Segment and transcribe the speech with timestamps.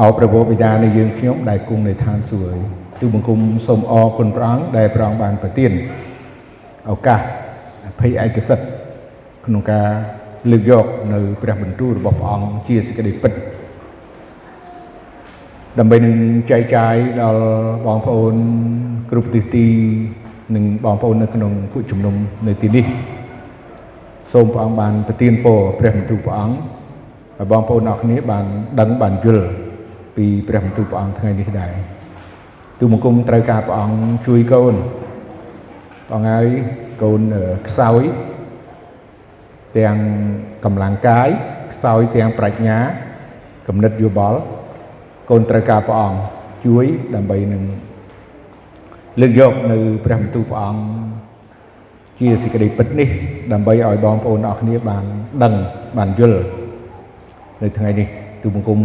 [0.00, 2.60] អោព្រះបិតានៃយើងខ្ញុំដែលគង់នៅឋានសួគ៌
[3.00, 5.72] ទូបង្គំសូមអរគុណព្រះអង្គដែលព្រះអង្គបានប្រទាន
[6.90, 7.20] ឱកាស
[7.86, 8.64] អភ័យឯកសិទ្ធ
[9.46, 9.88] ក្នុងការ
[10.50, 13.32] លើកយកនៅព្រះបន្ទូលរបស់ព្រះអង្គជាសេចក្តីពិត
[15.78, 16.16] ដើម្បីនឹង
[16.50, 17.42] ចែកចាយដល់
[17.86, 18.34] បងប្អូន
[19.10, 19.66] គ្រប់ទិសទី
[20.54, 22.14] និងបងប្អូននៅក្នុងពួកជំនុំ
[22.46, 22.86] នៅទីនេះ
[24.32, 28.44] សូមព្រះអង្គបានប្រទានពរព្រះបន្ទូលព្រះអង្គឲ្យបងប្អូនអរគ្នាបាន
[28.80, 29.46] ដឹងបានយល់
[30.16, 31.74] ពីព្រះបន្ទូលព្រះអង្គថ្ងៃនេះដែរ
[32.78, 34.74] ទូបង្គំត្រូវការព្រះអង្គជួយកូន
[36.10, 36.46] បងហើយ
[37.02, 37.20] កូន
[37.68, 38.02] ខ្សោយ
[39.78, 39.96] ទាំង
[40.64, 41.28] កម្លាំងកាយ
[41.72, 42.78] ខ្សោយទាំងប្រាជ្ញា
[43.68, 44.40] គំនិតយោបល់
[45.30, 46.18] កូនត្រូវការព្រះអង្គ
[46.66, 47.62] ជួយដើម្បីនឹង
[49.20, 50.82] លើកយកនៅព្រះបន្ទូលព្រះអង្គ
[52.20, 53.08] ជាសេចក្តីពិតនេះ
[53.52, 55.04] ដើម្បីឲ្យបងប្អូនអរគ្នាបាន
[55.42, 55.54] ដឹង
[55.96, 56.40] បានយល់
[57.62, 58.08] នៅថ្ងៃនេះ
[58.42, 58.80] ទូបង្គំ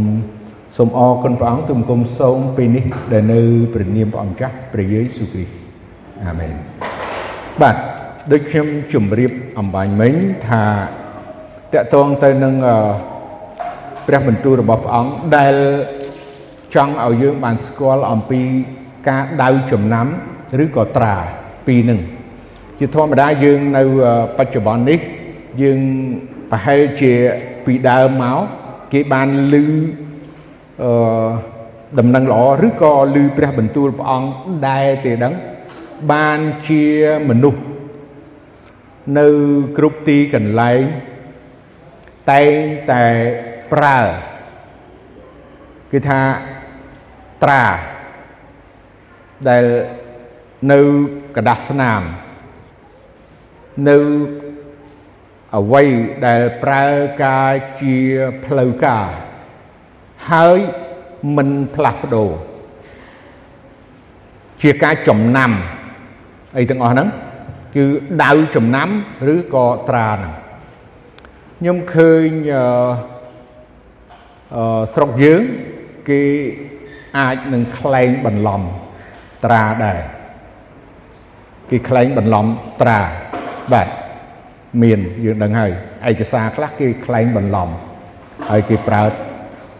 [0.78, 3.40] សូមអរគុណព្រះអង្គទូបង្គំសូមពេលនេះដែលនៅ
[3.74, 5.54] ព្រះនាមព្រះអង្គចាស់ព្រះយេស៊ូវគ្រីស្ទ
[6.28, 6.54] អាមែន
[7.62, 7.76] បាទ
[8.32, 10.13] ដូចខ្ញុំជម្រាបអំបញ្ញមិញ
[10.48, 10.63] ថា
[11.74, 12.55] តកតងទៅនឹង
[14.08, 15.55] ព្រះបន្ទូលរបស់ព្រះអង្គដែល
[16.76, 18.41] ចង់ឲ្យយើងបានស្គាល់អំពី
[19.10, 20.08] ការដៅចំណាំ
[20.63, 21.13] ឬក៏ត្រា
[21.68, 22.00] ពីរនឹង
[22.80, 23.84] ជាធម្មតាយើងនៅ
[24.38, 25.00] បច្ចុប្បន្ននេះ
[25.62, 25.80] យើង
[26.52, 27.13] ប្រហែលជា
[27.66, 28.40] ពីដើមមក
[28.94, 29.66] គេបានលឺ
[30.82, 30.93] អឺ
[31.99, 34.30] ដំណឹងល្អឬក៏លឺព្រះបន្ទូលព្រះអង្គ
[34.69, 35.35] ដែរទេដឹង
[36.13, 36.38] បាន
[36.69, 36.85] ជា
[37.29, 37.63] មនុស្ស
[39.19, 39.29] នៅ
[39.77, 40.82] គ្រប់ទីកន្លែង
[42.30, 42.52] តែង
[42.93, 43.05] តែ
[43.73, 43.99] ប្រើ
[45.93, 46.21] គឺថា
[47.43, 47.63] ត្រា
[49.49, 49.65] ដែល
[50.73, 50.80] នៅ
[51.37, 52.02] กระดาษស្នាម
[53.88, 53.99] នៅ
[55.57, 55.85] អ្វី
[56.27, 56.85] ដែលប្រើ
[57.24, 57.96] ការជា
[58.45, 59.07] ផ្លូវការ
[60.30, 60.60] ហើយ
[61.38, 62.30] មិនផ្លាស់ប្ដូរ
[64.62, 65.52] ជាការចំណាំ
[66.58, 67.08] អីទាំងអស់ហ្នឹង
[67.75, 67.86] គឺ
[68.24, 68.90] ដៅចំណាំ
[69.34, 70.34] ឬក៏ត្រាហ្នឹង
[71.59, 72.28] ខ្ញុំឃើញ
[74.56, 75.41] អឺស្រុកយើង
[76.09, 76.22] គេ
[77.18, 78.62] អាចនឹងក្លែងបន្លំ
[79.45, 80.00] ត្រាដែរ
[81.69, 82.45] គេក្លែងបន្លំ
[82.81, 83.00] ត្រា
[83.74, 83.88] បាទ
[84.84, 85.72] មានយើងដឹងហើយ
[86.09, 87.69] ឯកសារខ្លះគេក្លែងបន្លំ
[88.50, 89.03] ហើយគេប្រើ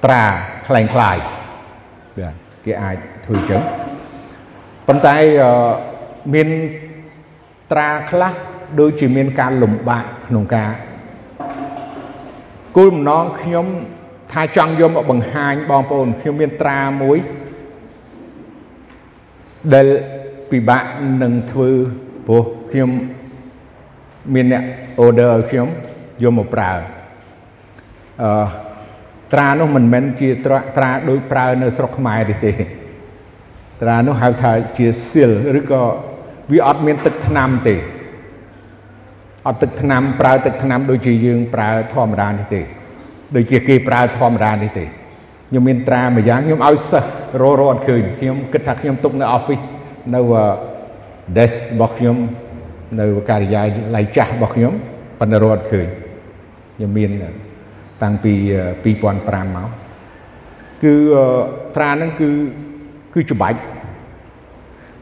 [0.06, 0.24] ត្រា
[0.68, 1.18] ក្លែងខ្លាយ
[2.18, 2.36] បាទ
[2.66, 3.62] គេអាចធ្វើចឹង
[4.88, 5.16] ប៉ុន្តែ
[6.34, 6.48] មាន
[7.72, 8.34] ត្រាខ្លះ
[8.80, 10.72] ដូចជាមានការលំបាកក្នុងការ
[12.78, 13.66] គោលបំណងខ្ញុំ
[14.32, 17.18] ថាចង់យកមកបង្ហាញបងប្អូនខ្ញុំមានត្រាមួយ
[19.74, 19.88] ដែល
[20.52, 20.84] ពិបាក
[21.24, 21.70] នឹងធ្វើ
[22.28, 22.90] ព្រោះខ្ញុំ
[24.34, 24.64] មានអ្នក
[25.06, 25.68] order ឲ្យខ្ញុំ
[26.24, 26.72] យកមកប្រើ
[28.24, 28.71] អឺ
[29.34, 32.52] ត្រានោះមិនមែនជាត្រាត្រាដូចប្រើនៅស្រុកខ្មែរនេះទេ
[33.82, 35.84] ត្រានោះហៅថាជាស៊ីលឬក៏
[36.52, 37.76] វាអត់មានទឹកថ្នាំទេ
[39.48, 42.62] អត់ទឹកថ្នាំប្រើទឹកថ្នាំដូចជាយើងប្រើធម្មតានេះទេ
[43.36, 44.86] ដូចជាគេប្រើធម្មតានេះទេ
[45.50, 49.64] ខ្ញុំមានត្រាមួយយ៉ាងខ្ញុំឲ្យសិស្សររអត់ឃើញខ្ញុំគិតថាខ្ញុំទុកនៅ office
[50.16, 50.22] នៅ
[51.38, 52.18] desk របស់ខ្ញុំ
[53.00, 53.62] នៅការិយា
[53.96, 54.74] ល័យចាស់របស់ខ្ញុំ
[55.20, 55.88] ប៉ុន្តែរត់ឃើញ
[56.76, 57.12] ខ្ញុំមាន
[58.03, 58.33] តាំងពី
[58.95, 59.69] 2005មក
[60.83, 60.95] គឺ
[61.77, 62.29] ត្រាហ្នឹងគឺ
[63.15, 63.59] គឺច្បាច់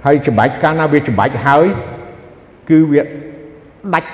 [0.04, 1.66] ហើយច្បាច់កាលណាវាច្បាច់ហើយ
[2.70, 3.02] គឺវា
[3.94, 4.10] ដាច់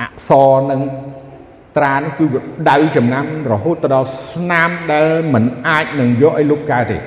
[0.00, 0.80] អក្សរនឹង
[1.76, 2.40] ត្រានេះគឺវា
[2.70, 6.98] ដៅចំណាំរហូតទៅដល់ស្នាមដែលមិនអាចនឹងយកឲ្យលុបកើតទេ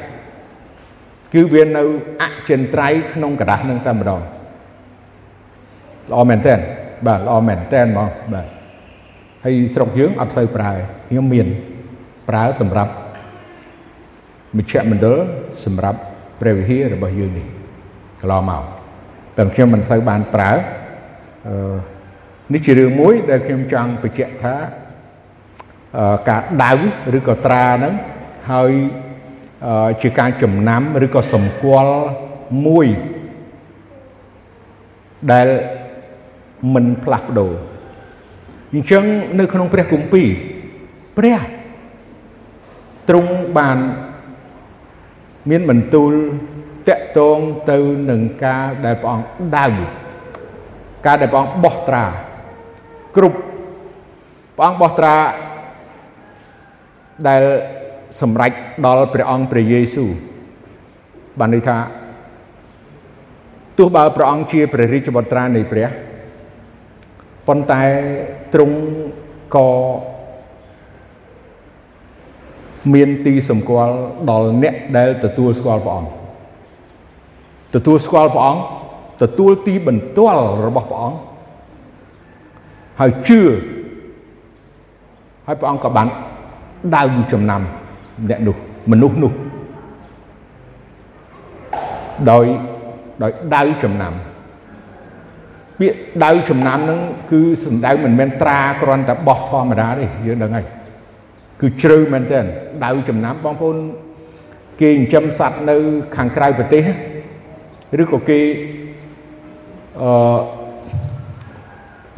[1.34, 1.84] គឺវានៅ
[2.22, 4.22] អចិន្ត្រៃយ៍ក្នុងกระดาษនឹងតែម្ដង
[6.12, 6.56] ល្អមែនតើ
[7.08, 8.48] បាទល្អមែនតើហ្មងបាទ
[9.45, 10.71] ហើយស្រុកយើងអត់សូវប្រើ
[11.09, 11.47] ខ្ញុំមាន
[12.29, 12.93] ប្រើសម្រាប់
[14.57, 15.19] មជ្ឈមណ្ឌល
[15.65, 15.99] សម្រាប់
[16.41, 17.47] ព្រះវិហាររបស់យើងនេះ
[18.21, 18.63] កន្លងមក
[19.37, 20.53] តែខ្ញុំមិនសូវបានប្រើ
[21.49, 21.77] អឺ
[22.53, 24.55] នេះជារឿងមួយដែលខ្ញុំចង់បញ្ជាក់ថា
[26.29, 26.73] ការដៅ
[27.17, 27.95] ឬក៏ត្រាហ្នឹង
[28.53, 28.71] ហើយ
[30.03, 31.97] ជាការចំណាំឬក៏សម្គាល់
[32.67, 32.87] មួយ
[35.33, 35.49] ដែល
[36.75, 37.53] មិនផ្លាស់ប្ដូរ
[38.73, 39.05] អញ្ចឹង
[39.39, 40.29] នៅក្នុងព្រះគម្ពីរ
[41.19, 41.39] ព្រះ
[43.09, 43.79] ទ្រង់បាន
[45.51, 46.13] មានបន្ទូល
[46.89, 47.39] តកតង
[47.71, 47.79] ទៅ
[48.11, 49.27] នឹងការដែលព្រះអង្គ
[49.57, 49.67] ដៅ
[51.07, 52.05] ការដែលព្រះអង្គបោះត្រា
[53.17, 53.39] គ្រប់
[54.57, 55.15] ព្រះអង្គបោះត្រា
[57.29, 57.43] ដែល
[58.21, 58.53] សម្រេច
[58.87, 60.11] ដល់ព្រះអង្គព្រះយេស៊ូវ
[61.39, 61.79] បានន័យថា
[63.79, 65.89] ទោះបើព្រះអង្គជាព្រះរាជបុត្រានៃព្រះ
[67.47, 67.83] ប៉ុន្តែ
[68.55, 68.77] ទ្រង់
[69.55, 69.69] ក៏
[72.93, 73.95] មានទីសម្គាល់
[74.31, 76.11] ដល់អ្នកដែលទទួលស្គាល់ព្រះអង្គ
[77.75, 78.63] ទទួលស្គាល់ព្រះអង្គ
[79.23, 81.19] ទទួលទីបន្ទាល់របស់ព្រះអង្គ
[83.01, 83.41] ហើយជឿ
[85.47, 86.07] ហើយព្រះអង្គក៏បាន
[86.97, 87.03] ដៅ
[87.33, 87.63] ចំណាំ
[88.31, 88.57] អ្នកនោះ
[88.91, 89.33] មនុស្សនោះ
[92.31, 92.45] ដោយ
[93.23, 94.13] ដោយដៅចំណាំ
[95.83, 97.01] ពាក្យដៅចំណាំហ្នឹង
[97.33, 100.67] គឺសំដៅមិនមែនត្រាគ្រាន់តែបោះធម្មតាទេយើងដឹងហើយ
[101.61, 102.45] គឺជ្រៅមែនទែន
[102.85, 103.77] ដៅចំណាំបងប្អូន
[104.81, 105.77] គេចិញ្ចឹមសត្វនៅ
[106.17, 106.83] ខាងក្រៅប្រទេស
[108.03, 108.41] ឬក៏គេ
[110.03, 110.39] អឺ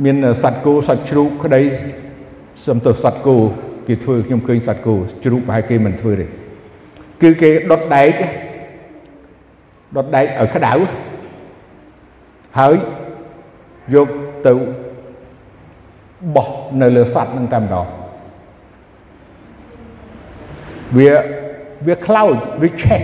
[0.05, 1.63] មានសត្វគោសត្វជ្រូកក្តី
[2.67, 3.37] សំទោសសត្វគោ
[3.87, 4.95] គេធ្វើខ្ញុំឃើញសត្វគោ
[5.25, 6.27] ជ្រូកប្រហែលគេមិនធ្វើទេ
[7.23, 8.11] គឺគេដុតដែក
[9.97, 10.73] ដុតដែកឲ្យក្តៅ
[12.61, 12.75] ហើយ
[13.95, 14.09] យក
[14.47, 14.53] ទៅ
[16.35, 16.49] បោះ
[16.81, 17.87] នៅលើសត្វនឹងតែម្ដង
[20.97, 21.11] វា
[21.87, 23.01] វាខ្លោចវាឆេះ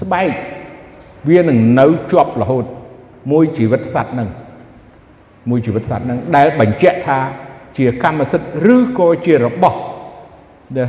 [0.00, 0.30] ស្បែក
[1.28, 2.64] វានឹងនៅជាប់រហូត
[3.32, 4.28] មួយជីវិតសត្វនឹង
[5.48, 7.18] មួយជីវិតសត្វនឹងដែលបញ្ជាក់ថា
[7.78, 9.78] ជាកម្មសិទ្ធិឬក៏ជារបស់
[10.76, 10.88] ដែល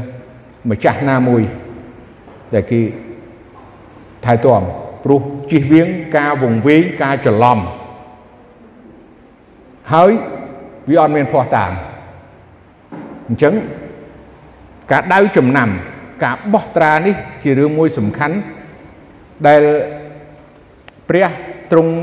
[0.69, 1.41] ម្ចាស់ណាមួយ
[2.53, 2.81] ដែលគេ
[4.25, 4.61] ថែទាំ
[5.03, 5.21] ព្រោះ
[5.51, 5.87] ជិះវៀង
[6.17, 7.59] ការវង្វេងការច្រឡំ
[9.93, 10.11] ហើយ
[10.89, 11.71] វាអត់មានភ័ស្តុតាង
[13.27, 13.53] អញ្ចឹង
[14.91, 15.69] ការដៅចំណាំ
[16.23, 18.35] ការបោះត្រានេះ ជារឿងមួយសំខាន់
[19.47, 19.61] ដែល
[21.09, 21.27] ព្រះ
[21.71, 21.93] ទ្រង់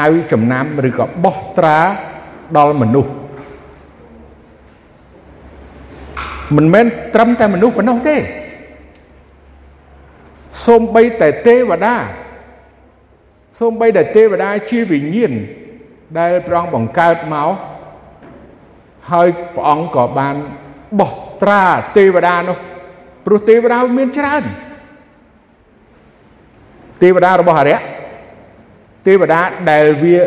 [0.00, 1.78] ដៅចំណាំឬក៏បោះត្រា
[2.56, 3.12] ដល់មនុស្ស
[6.56, 8.16] មិនមែនត្រឹមតែមនុស្សប៉ុណ្ណោះទេ
[10.66, 11.96] សូម្បីតែទេវតា
[13.60, 15.32] សូម្បីតែទេវតាជាវិញ្ញាណ
[16.16, 17.50] ដែលព្រះអង្គបង្កើតមក
[19.10, 20.34] ហើយព្រះអង្គក៏បាន
[20.98, 21.12] បោះ
[21.42, 21.62] ត្រា
[21.96, 22.56] ទេវតានោះ
[23.26, 24.42] ព្រោះទេវតាមានច្រើន
[27.02, 27.78] ទេវតារបស់អរិយ
[29.06, 29.40] ទេវតា
[29.70, 30.18] ដែលវា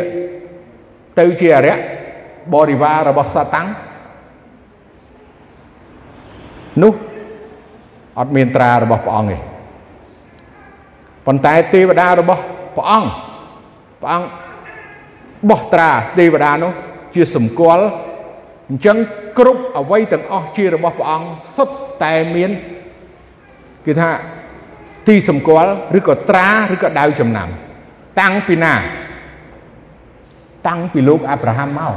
[1.18, 1.76] ទៅជាអរិយ
[2.54, 3.66] បរិវាររបស់សាតាំង
[6.82, 6.94] នោះ
[8.18, 9.38] អត់មានត្រារបស់ព្រះអង្គទេ
[11.26, 12.40] ប៉ុន្តែទេវតារបស់
[12.76, 13.08] ព្រះអង្គ
[14.00, 14.28] ព្រះអង្គ
[15.50, 16.72] បោះត្រាទេវតានោះ
[17.14, 17.84] ជាសម្គាល់
[18.70, 18.96] អញ្ចឹង
[19.38, 22.50] គ្រប់អវ័យទាំងអស់ជារបស់ព្រះអង្គសុទ្ធតែមាន
[23.86, 24.10] គេថា
[25.08, 27.48] ទីសម្គាល់ឬក៏ត្រាឬក៏ដាវចំណាំ
[28.20, 28.74] តាំងពីណា
[30.66, 31.94] តាំងពីលោកអាប់រ៉ាហាំមក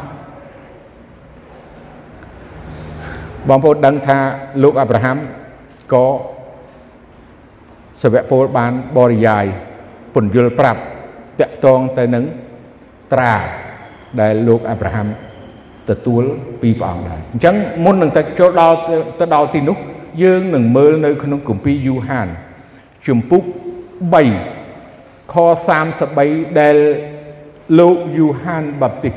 [3.50, 4.18] បងប្អូនដឹងថា
[4.64, 5.18] លោកអាប់រ៉ាហាំ
[5.94, 6.06] ក៏
[8.02, 9.46] សាវកពលបានបរិយាយ
[10.14, 10.80] ពន្យល់ប្រាប់
[11.40, 12.24] តកតងទៅនឹង
[13.14, 13.34] ត្រា
[14.22, 15.08] ដែលលោកអាប់រ៉ាហាំ
[15.90, 16.24] ទទួល
[16.62, 18.76] ពីព្រះអង្គដែរអញ្ចឹងមុននឹងទៅចូលដល់
[19.20, 19.78] ទៅដល់ទីនោះ
[20.24, 22.28] យើងនឹងមើលនៅក្នុងគម្ពីរយូហាន
[23.08, 23.44] ជំពូក
[24.58, 25.36] 3ខ
[25.98, 26.76] 33ដែល
[27.80, 29.16] លោកយូហានបាប់ទីស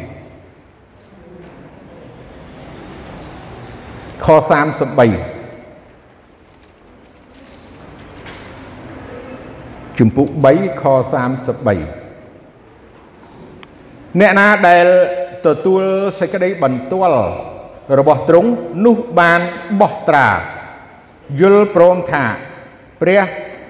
[4.24, 4.36] ខ33
[9.98, 10.82] ជំពូក3ខ
[11.42, 11.97] 33
[14.20, 14.86] អ្នកណាដែល
[15.46, 15.82] ទទួល
[16.18, 17.22] សេចក្តីបន្ទាល់
[17.98, 18.50] របស់ទ្រង់
[18.84, 19.40] នោះបាន
[19.80, 20.28] បោះត្រា
[21.40, 22.24] យល់ព្រមថា
[23.00, 23.22] ព្រះ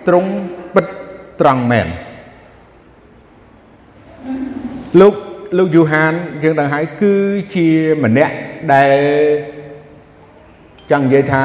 [0.07, 0.31] ទ្រង់
[0.75, 0.87] ពិត
[1.41, 1.89] ត្រង់មែន
[5.01, 5.15] លោក
[5.59, 6.13] លោកយូហាន
[6.43, 7.15] យើងដឹងហើយគឺ
[7.55, 7.69] ជា
[8.03, 8.35] ម្នាក់
[8.73, 8.99] ដែល
[10.91, 11.45] ចង់និយាយថា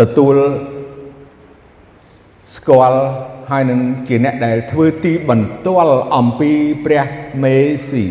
[0.00, 0.36] ទទួល
[2.56, 3.00] ស្គាល់
[3.50, 6.50] ហើយនឹងជាអ្នកដែលធ្វើទីបន្ទាល់អំពី
[6.84, 7.04] ព្រះ
[7.42, 7.56] មេ
[7.88, 8.04] ស៊ី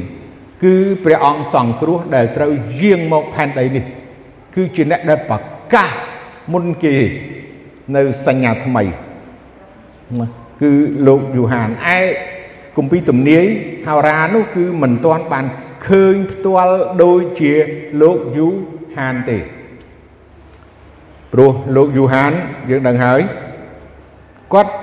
[0.63, 2.51] គឺព្រះអង្គសង្គ្រោះដែលត្រូវ
[2.81, 3.83] យាងមកផែនដីនេះ
[4.55, 5.39] គឺជាអ្នកដែលប្រ
[5.73, 5.89] កាស
[6.53, 6.95] មុនគេ
[7.95, 8.83] នៅសញ្ញាថ្មី
[10.61, 10.71] គឺ
[11.07, 11.99] លោកយូហានឯ
[12.77, 13.45] គម្ពីរទំនាយ
[13.87, 15.45] ហោរានោះគឺមិនទាន់បាន
[15.87, 17.53] ឃើញផ្ទាល់ដូចជា
[18.01, 18.47] លោកយូ
[18.97, 19.37] ហានទេ
[21.33, 22.31] ព្រោះលោកយូហាន
[22.69, 23.21] យើងដឹងហើយ
[24.53, 24.73] គាត់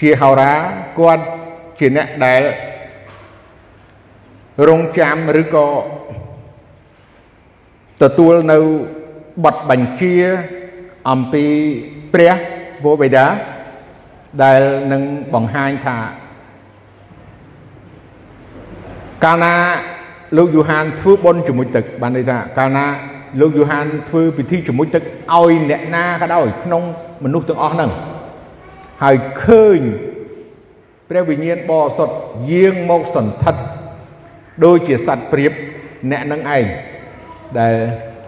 [0.00, 0.52] ជាហោរា
[0.98, 1.24] គាត់
[1.78, 2.42] ជាអ្នកដែល
[4.68, 5.68] រងចាំឬក៏
[8.02, 8.58] ទទួលនៅ
[9.44, 10.14] បទបញ្ជា
[11.10, 11.44] អំពី
[12.12, 12.34] ព្រះ
[12.84, 13.26] វរបិតា
[14.42, 14.60] ដែល
[14.92, 15.02] នឹង
[15.34, 15.98] បង្ហាញថា
[19.24, 19.54] កាលណា
[20.36, 22.86] លោកយូហានធ្វើបុណ្យជាមួយទឹកបានន័យថាកាលណា
[23.40, 25.02] លោកយូហានធ្វើពិធីជាមួយទឹក
[25.34, 26.82] ឲ្យអ្នកណាក៏ដោយក្នុង
[27.24, 27.90] មនុស្សទាំងអស់ហ្នឹង
[29.02, 29.80] ហើយឃើញ
[31.08, 32.16] ព្រះវិញ្ញាណបរិសុទ្ធ
[32.52, 33.62] យាងមកសន្ធិដ្ឋ
[34.64, 35.52] ដូចជាសត្វព្រាប
[36.10, 36.66] អ្នកនឹងឯង
[37.58, 37.74] ដែល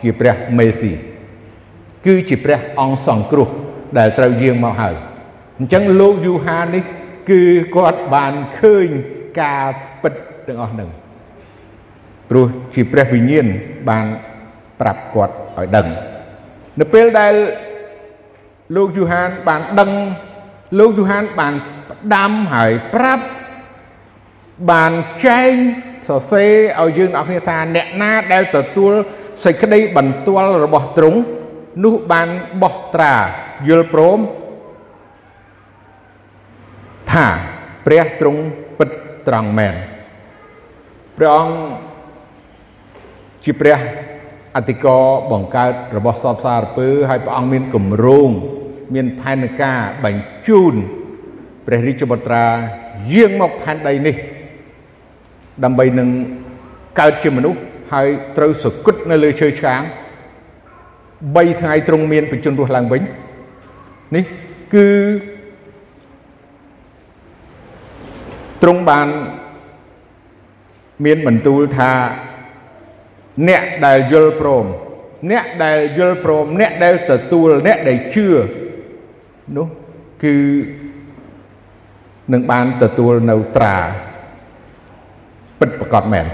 [0.03, 0.93] ជាព្រះមេស៊ី
[2.07, 3.49] គឺជាព្រះអង្គសង្គ្រោះ
[3.99, 4.95] ដែលត្រូវយាងមកហើយ
[5.59, 6.85] អញ្ចឹងលោកយូហាននេះ
[7.31, 7.43] គឺ
[7.77, 8.89] គាត់បានឃើញ
[9.41, 9.67] ការ
[10.03, 10.15] ពិត
[10.49, 10.89] ទាំងអស់ហ្នឹង
[12.31, 13.47] ព្រោះជាព្រះវិញ្ញាណ
[13.89, 14.07] បាន
[14.81, 15.87] ប្រាប់គាត់ឲ្យដឹង
[16.81, 17.35] នៅពេលដែល
[18.77, 19.91] លោកយូហានបានដឹង
[20.79, 21.55] លោកយូហានបាន
[21.91, 23.25] ផ្ដាំហើយប្រាប់
[24.71, 24.93] បាន
[25.27, 25.53] ចែង
[26.09, 28.93] សរសេរឲ្យយើងអ្នកគ្នាថាអ្នកណាដែលទទួល
[29.45, 31.19] សេចក្តីបន្ទាល់របស់ទ្រង់
[31.85, 32.29] នោះបាន
[32.63, 33.15] បោះត្រា
[33.69, 34.19] យល់ព្រម
[37.13, 37.27] ថា
[37.87, 38.41] ព្រះទ្រង់
[38.79, 38.91] ពិត
[39.29, 39.75] ត្រង់មែន
[41.17, 41.57] ព្រះអង្គ
[43.45, 43.79] ជាព្រះ
[44.57, 48.31] អធិការបង្កើតរបស់សពសារពើហើយព្រះអង្គមានគម្រោង
[48.95, 50.75] មានផែនការបញ្ជូន
[51.67, 52.47] ព្រះរាជបុត្រា
[53.13, 54.17] យាងមកផែនដីនេះ
[55.65, 56.09] ដើម្បីនឹង
[57.01, 57.61] កើតជាមនុស្ស
[57.93, 59.83] ហើយត្រូវសគត់នៅលើឈើឆ្កាង
[60.97, 63.03] 3ថ្ងៃទ្រង់មានបញ្ជនរស់ឡើងវិញ
[64.17, 64.25] នេះ
[64.75, 64.89] គឺ
[68.63, 69.09] ទ្រង់បាន
[71.05, 71.93] មានបន្ទូលថា
[73.49, 74.67] អ្នកដែលយល់ព្រម
[75.31, 78.27] អ្នកដែលយល់ព្រមអ្នកដែលទទួលអ្នកដែលជឿ
[79.57, 79.67] នោះ
[80.25, 80.37] គឺ
[82.33, 83.77] នឹងបានទទួលនៅត្រា
[85.59, 86.27] ពិតប្រកបមែន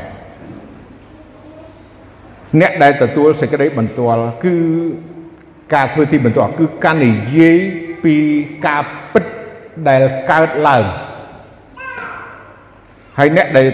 [2.61, 4.54] អ្នកដែលទទួលសេចក្តីបន្ទាល់គឺ
[5.75, 7.59] ការធ្វើទីបន្ទាល់គឺការនិយាយ
[8.04, 8.16] ពី
[8.66, 9.25] ការពិត
[9.88, 10.85] ដែលកើតឡើង
[13.18, 13.66] ហើយអ្នកដែល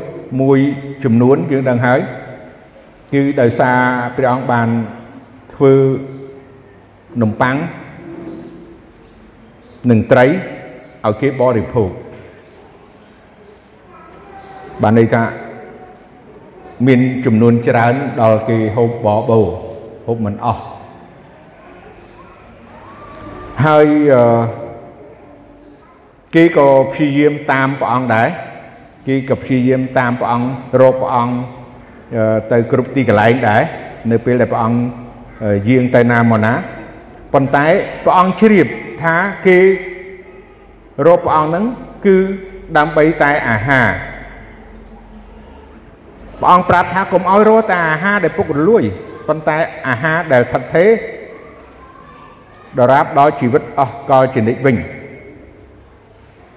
[0.41, 0.59] មួយ
[1.03, 1.99] ចំនួនយើងដឹងហើយ
[3.13, 3.77] គឺដោយសារ
[4.15, 4.67] ព្រះអង្គបាន
[5.53, 5.73] ធ្វើ
[7.21, 7.55] នំប៉័ង
[9.89, 10.25] និងត្រី
[11.05, 11.89] ឲ្យគេបរិភោគ
[14.81, 15.21] បានន័យថា
[16.87, 19.39] មានចំនួនច្រើនដល់គេហូបបបោ
[20.07, 20.63] ហូបមិនអស់
[23.65, 24.23] ហើយអឺ
[26.35, 28.27] គេក៏ព្យាយាមតាមព្រះអង្គដែរ
[29.07, 30.47] គេក៏ព្យាយាមតាមព្រះអង្គ
[30.81, 31.35] រកព្រះអង្គ
[32.51, 33.61] ទៅគ្រប់ទីកន្លែងដែរ
[34.11, 34.79] នៅពេលដែលព្រះអង្គ
[35.69, 36.53] យាងទៅណាមកណា
[37.33, 37.65] ប៉ុន្តែ
[38.03, 38.67] ព្រះអង្គជ្រាប
[39.03, 39.59] ថាគេ
[41.07, 41.65] រកព្រះអង្គហ្នឹង
[42.05, 42.17] គឺ
[42.77, 43.87] ដើម្បីតែអាហារ
[46.39, 48.83] ព្រះអង្គប្រាប់ថាកុំឲ្យរកតែអាហារដែលពុករលួយ
[49.27, 50.89] ប៉ុន្តែអាហារដែលថិតថេរ
[52.79, 54.75] ដរាបដល់ជីវិតអស់កលជានិច្ចវិញ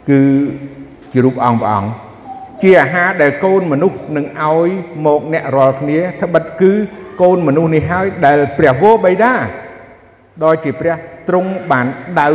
[0.09, 0.21] គឺ
[1.13, 1.91] ជារូបអង្គព្រះអង្គ
[2.63, 4.69] ជាអាហារដែលកូនមនុស្សនឹងឲ្យ
[5.07, 6.73] មកអ្នករាល់គ្នាត្បិតគឺ
[7.23, 9.33] កូនមនុស្សនេះហើយដែលព្រះវរបិតា
[10.43, 10.95] ដ៏ជាព្រះ
[11.29, 11.87] ទ្រង់បាន
[12.21, 12.29] ដៅ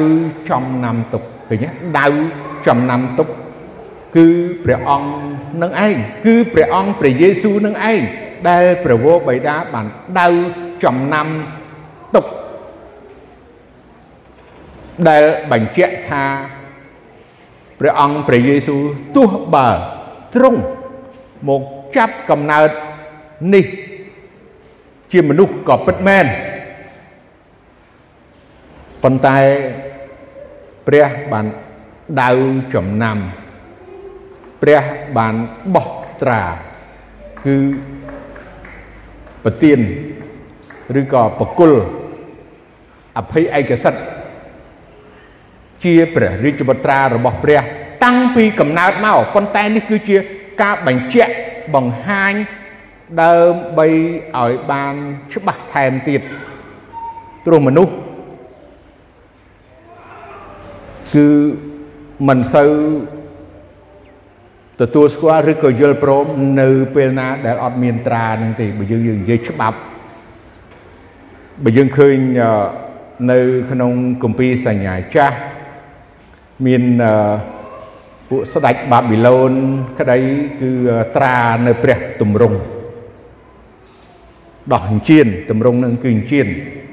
[0.49, 2.07] ចំណាំទុកឃើញទេដៅ
[2.67, 3.27] ចំណាំទុក
[4.15, 4.27] គឺ
[4.63, 8.01] ព្រះអង្គ នឹងឯងគឺព្រះអង្គព្រះយេស៊ូវនឹងឯង
[8.49, 9.85] ដែលព្រះវរបិតាបាន
[10.19, 10.27] ដៅ
[10.83, 11.27] ចំណាំ
[12.15, 12.25] ទុក
[15.07, 16.23] ដែលបញ្ជាក់ថា
[17.79, 18.81] ព្រះអង្គព្រះយេស៊ូវ
[19.15, 19.69] ទោះបើ
[20.35, 20.61] ទ្រង់
[21.49, 21.61] មក
[21.97, 22.69] ចាប់កំណើត
[23.53, 23.65] នេះ
[25.11, 26.25] ជាមនុស្សក៏ពិតមែន
[29.03, 29.37] ប៉ុន្តែ
[30.87, 31.45] ព្រះបាន
[32.21, 32.29] ដៅ
[32.73, 33.17] ចំណាំ
[34.61, 34.83] ព្រះ
[35.17, 35.35] បាន
[35.75, 35.87] បោះ
[36.21, 36.41] ត្រា
[37.45, 37.55] គឺ
[39.43, 39.79] ប្រទៀន
[40.99, 41.73] ឬក៏បកុល
[43.17, 44.01] អភ័យឯកសិទ្ធ
[45.83, 47.61] ជាព្រះរាជបុត្រារបស់ព្រះ
[48.03, 50.17] តាំងពីកំណើតមកប៉ុន្តែនេះគឺជា
[50.61, 51.33] ការបញ្ជាក់
[51.75, 52.33] បង្ហាញ
[53.21, 53.87] ដើម្បី
[54.37, 54.95] ឲ្យបាន
[55.33, 56.21] ច្បាស់ថែមទៀត
[57.45, 57.93] ព្រោះមនុស្ស
[61.13, 61.27] គឺ
[62.27, 62.71] មិនសូវ
[64.81, 66.25] ទទួលស្គាល់ឬក៏យល់ព្រម
[66.61, 69.77] នៅពេលណាដែលអត់មានត្រានឹងទេបើយើងយើងនិយាយច្បាប់
[71.63, 72.15] បើយើងឃើញ
[73.31, 73.39] នៅ
[73.71, 73.91] ក្នុង
[74.23, 75.37] គម្ពីរសញ្ញាចាស់
[76.65, 76.83] មាន
[78.29, 79.51] ពួកស្ដេចបាប៊ីឡូន
[79.99, 80.17] ក្តី
[80.61, 80.71] គឺ
[81.15, 82.59] ត្រានៅព្រះទម្រង់
[84.73, 86.47] ដោះអញ្ជៀនទម្រង់នឹងគឺអញ្ជៀន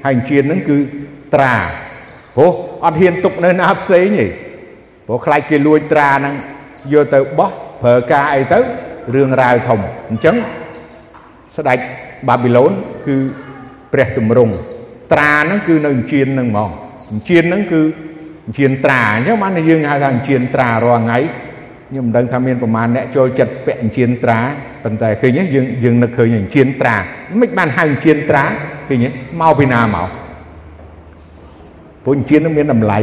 [0.05, 0.77] ហើយអញ្ជៀននឹងគឺ
[1.33, 1.53] ត្រា
[2.35, 2.53] ព្រោះ
[2.85, 4.25] អត់ហ៊ានទុកនៅណាផ្សេងទេ
[5.07, 6.35] ព្រោះខ្លាចគេលួចត្រាហ្នឹង
[6.93, 7.51] យកទៅបោះ
[7.85, 8.59] ប្រើការអីទៅ
[9.13, 10.35] រឿងរ៉ាវធំអញ្ចឹង
[11.55, 11.79] ស្ដេច
[12.27, 12.71] បាប៊ីឡូន
[13.07, 13.15] គឺ
[13.93, 14.53] ព្រះទម្រង់
[15.13, 16.69] ត្រាហ្នឹងគឺនៅអញ្ជៀនហ្នឹងហ្មង
[17.11, 17.81] អញ្ជៀនហ្នឹងគឺ
[18.45, 21.19] អញ្ជៀនត្រាអញ្ចឹងបានតែយើងហៅថាអញ្ជៀនត្រារាល់ថ្ងៃ
[21.89, 24.39] ខ្ញុំមិនដឹងថាមានប្រមាណអ្នកចូលចិត្តពាក់អញ្ជៀនត្រា
[24.83, 26.95] ប៉ុន្តែឃើញយើងយើងនឹកឃើញអញ្ជៀនត្រា
[27.41, 28.43] មិនបានហៅអញ្ជៀនត្រា
[28.87, 29.05] ឃើញ
[29.41, 30.09] មកពីណាមក
[32.03, 32.99] ព្រោះអញ្ជៀននឹងមានតម្លៃ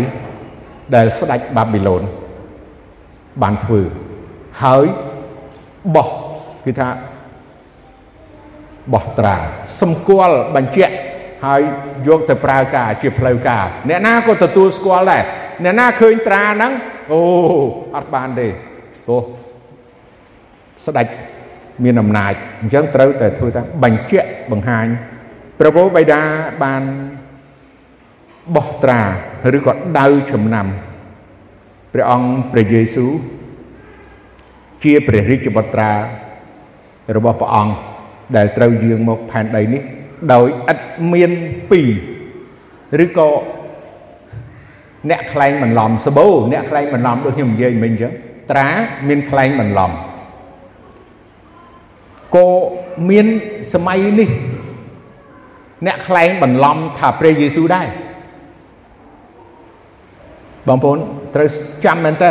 [0.95, 2.03] ដែលស្ដេចបាប៊ីឡូន
[3.43, 3.83] បានធ្វើ
[4.63, 4.85] ហើយ
[5.95, 6.09] បោះ
[6.65, 6.89] គឺថា
[8.93, 9.37] បោះត្រា
[9.81, 10.95] សម្គាល់បញ្ជាក់
[11.47, 11.61] ហើយ
[12.09, 15.25] យកទៅប្រើការជាផ្លូវការអ្នកណាក៏ទទួលស្គាល់ដែរ
[15.65, 16.73] អ្នកណាឃើញត្រាហ្នឹង
[17.13, 17.21] អូ
[17.97, 18.49] អត់បានទេ
[19.07, 19.23] ព្រោះ
[20.87, 21.07] ស្ដេច
[21.85, 24.87] មានអំណាចអញ្ចឹងត្រូវតែធ្វើតាមបញ្ជាក់បង្ហាញ
[25.59, 26.23] ព្រះពោបិតា
[26.63, 26.83] បាន
[28.57, 29.01] បោះត្រា
[29.57, 30.67] ឬក៏ដៅចំណាំ
[31.93, 33.13] ព្រះអង្គព្រះយេស៊ូវ
[34.85, 35.91] ជាព្រះរាជបុត្រា
[37.17, 37.75] របស់ព្រះអង្គ
[38.37, 39.83] ដែលត្រូវយាងមកផែនដីនេះ
[40.33, 40.79] ដោយឥត
[41.13, 41.31] មាន
[41.71, 41.81] ពី
[42.99, 43.31] រឬក៏
[45.11, 48.13] អ្នកខ្លែងបន្លំសបោអ្នកខ្លែងបន្លំដូចខ្ញុំនិយាយមិញអញ្ចឹង
[48.51, 48.69] ត្រា
[49.09, 49.91] មានខ្លែងបន្លំ
[52.37, 52.49] ក៏
[53.11, 53.27] មាន
[53.75, 54.31] សម័យនេះ
[55.87, 57.89] អ្នកខ្លែងបន្លំថាព្រះយេស៊ូវដែរ
[60.69, 60.99] បងប្អូន
[61.35, 61.49] ត្រូវ
[61.85, 62.31] ចាំមែនតើ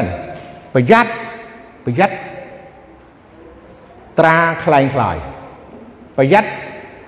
[0.73, 1.11] ប្រយ័ត្ន
[1.85, 2.15] ប្រយ័ត្ន
[4.21, 5.17] ត្រាខ្លែងខ្លាយ
[6.17, 6.49] ប្រយ័ត្ន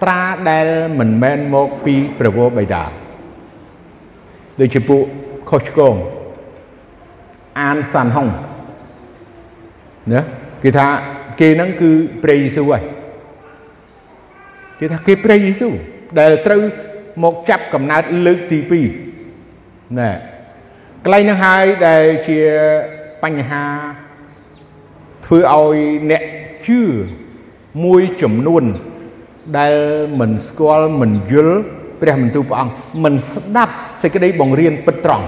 [0.03, 0.67] ត្រាដែល
[0.99, 2.83] មិនមែនមកពីព្រះវរបិតា
[4.59, 5.03] ដូចជាពួក
[5.49, 5.95] ខុសឆ្គង
[7.61, 8.27] អានសាន់ហុង
[10.13, 10.21] ណា
[10.63, 10.87] គេថា
[11.39, 11.91] គេហ្នឹងគឺ
[12.23, 12.83] ព្រះយេស៊ូវហើយ
[14.79, 15.73] គេថាគេព្រះយេស៊ូវ
[16.19, 16.61] ដែលត្រូវ
[17.23, 18.59] មកចាប់កំណើតលើកទី
[19.29, 20.11] 2ណែ
[21.03, 22.39] កន្លែងហ្នឹងហើយដែលជា
[23.23, 23.63] បញ្ហា
[25.25, 25.77] ធ្វើឲ្យ
[26.11, 26.23] អ្នក
[26.66, 26.82] ជឿ
[27.84, 28.64] មួយចំនួន
[29.58, 29.74] ដែល
[30.20, 31.58] មិនស្គាល់មិនយល់
[32.00, 35.26] ព្រះបន្ទូលព្រះអង្គមិនស្ដាប់សេចក្តីបង្រៀនពិតត្រង់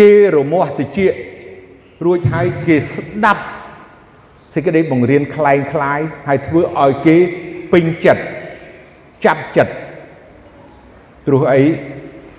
[0.00, 0.98] គេរមាស់តិច
[2.04, 3.42] រួចហើយគេស្ដាប់
[4.54, 7.16] សេចក្តីបង្រៀនคล้ายคล้ายហើយធ្វើឲ្យគេ
[7.72, 8.22] ពេញចិត្ត
[9.24, 9.72] ចាប់ចិត្ត
[11.26, 11.62] ព្រោះអី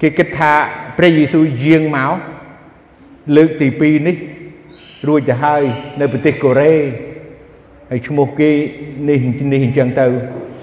[0.02, 0.54] គេគិតថា
[0.98, 2.14] ព្រះយេស៊ូវយាងមក
[3.36, 4.16] លើកទី2នេះ
[5.09, 5.63] រួចទៅហើយ
[6.01, 6.75] នៅប្រទេសកូរ៉េ
[7.91, 8.51] ហើយឈ្មោះគេ
[9.09, 9.19] នេះ
[9.53, 10.07] នេះអញ្ចឹងទៅ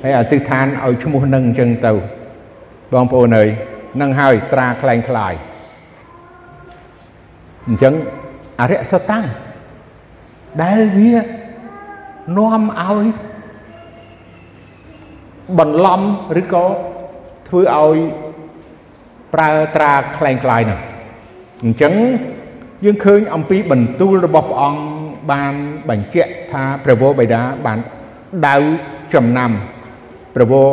[0.03, 1.93] ហើយអធិដ្ឋានឲ្យឈ្មោះនឹងអញ្ចឹងទៅ
[2.93, 3.49] បងប្អូនអើយ
[4.01, 5.33] នឹងហើយត្រាខ្លែងខ្លាយ
[7.67, 7.93] អញ្ចឹង
[8.59, 9.25] អរិយសតាំង
[10.63, 11.15] ដែលវា
[12.37, 13.05] នាំឲ្យ
[15.59, 16.01] បន្លំ
[16.41, 16.65] ឬក៏
[17.47, 17.97] ធ្វើឲ្យ
[19.33, 20.79] ប្រើត្រាខ្លែងខ្លាយនោះ
[21.63, 21.93] អញ្ចឹង
[22.85, 24.81] យើងឃើញអំពីបន្ទូលរបស់ព្រះអង្គ
[25.31, 25.53] បាន
[25.89, 27.79] បញ្ជាក់ថាព្រះវរបិតាបាន
[28.47, 28.55] ដៅ
[29.13, 29.51] ចំណាំ
[30.35, 30.67] ព្រះវរ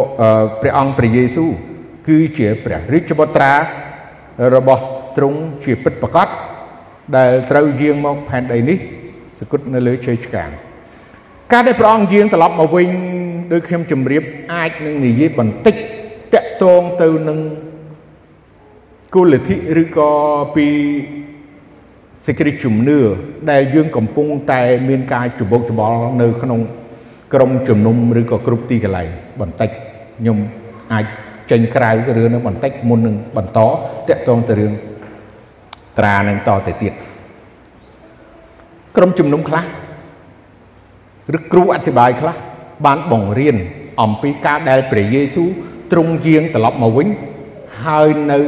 [0.61, 1.51] ព្រះអង្គព្រះយេស៊ូវ
[2.09, 3.53] គឺជាព្រះរាជបុត្រា
[4.55, 4.83] របស់
[5.17, 6.29] ទ្រង់ជាពិតប្រកប
[7.17, 8.79] ដែលត្រូវយាងមកផែនដីនេះ
[9.39, 10.51] សគត់នៅលើជ័យឆ្កាង
[11.53, 12.89] ការដែលព្រះអង្គយាងត្រឡប់មកវិញ
[13.53, 14.23] ដោយខ្ញុំជម្រាប
[14.55, 15.77] អាចនឹងនិយាយបន្តិច
[16.35, 17.39] តកតងទៅនឹង
[19.15, 20.11] គោលលទ្ធិឬក៏
[20.57, 20.67] ពី
[22.31, 22.99] សេចក្តីជំនឿ
[23.51, 26.61] ដែលយើងកំពុងតែមានការច្បុកច្បល់នៅក្នុង
[27.35, 29.09] ក្រុមជំនុំឬក៏គ្រប់ទីកន្លែង
[29.41, 29.71] បន្តិច
[30.19, 30.39] ខ្ញុំ
[30.93, 31.05] អាច
[31.51, 34.73] ចេញក្រៅរឿងនឹងបន្តិចមុននឹងបន្តតកតងទៅរឿង
[35.99, 36.93] ត្រានឹងតទៅទៀត
[38.97, 39.65] ក្រុមជំនុំខ្លះ
[41.37, 42.35] ឬគ្រូអធិប្បាយខ្លះ
[42.87, 43.57] បានបង្រៀន
[44.03, 45.49] អំពីការដែលព្រះយេស៊ូវ
[45.93, 47.09] ទ្រង់យាងត្រឡប់មកវិញ
[47.85, 48.39] ហើយនៅ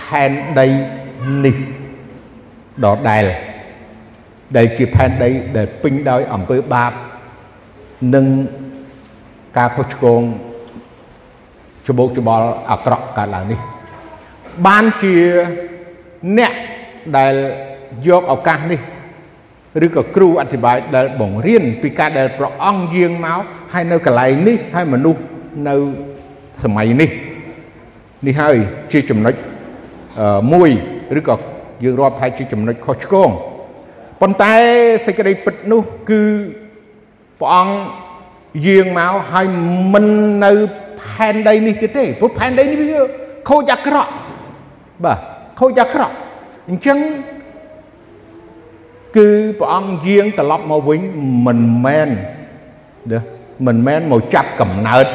[0.00, 0.68] ផែនដី
[1.46, 1.56] នេះ
[2.84, 3.24] ដដែល
[4.56, 6.92] ដែលជាផែនដីដែលពេញដោយអំពើបាប
[8.14, 8.26] និង
[9.56, 10.20] ការខុសឆ្គង
[11.88, 13.60] ច្បោកច្បល់អាក្រក់កើតឡើងនេះ
[14.66, 15.16] បានជា
[16.38, 16.52] អ្នក
[17.16, 17.34] ដែល
[18.08, 18.80] យកឱកាសនេះ
[19.84, 25.22] ឬក៏គ្រូអធិប្បាយដែលបង្រៀនពីការដែលព្រះអង្គយាងមកហើយនៅកន្លែងនេះហើយមនុស្ស
[25.68, 25.74] នៅ
[26.64, 27.10] សម័យនេះ
[28.26, 28.56] នេះហើយ
[28.92, 29.34] ជាចំណុច
[30.52, 30.70] មួយ
[31.18, 31.34] ឬក៏
[31.82, 33.30] យើងរាប់ថាជាចំណុចខុសឆ្គង
[34.20, 34.54] ប៉ុន្តែ
[35.06, 36.22] សេចក្តីពិតនោះគឺ
[37.40, 37.74] ព្រះអង្គ
[38.66, 39.46] យាងមកហើយ
[39.92, 40.06] មិន
[40.44, 40.52] នៅ
[41.00, 43.00] ផែនដីនេះទៀតទេព្រោះផែនដីនេះវា
[43.48, 44.12] ខូចអាក្រក់
[45.04, 45.18] បាទ
[45.60, 46.14] ខូចអាក្រក់
[46.68, 46.98] អញ្ចឹង
[49.16, 51.00] គឺព្រះអង្គយាងត្រឡប់មកវិញ
[51.46, 52.08] មិនមែន
[53.12, 53.20] ណា
[53.66, 55.06] មិនមែនមកចាប់កំណើត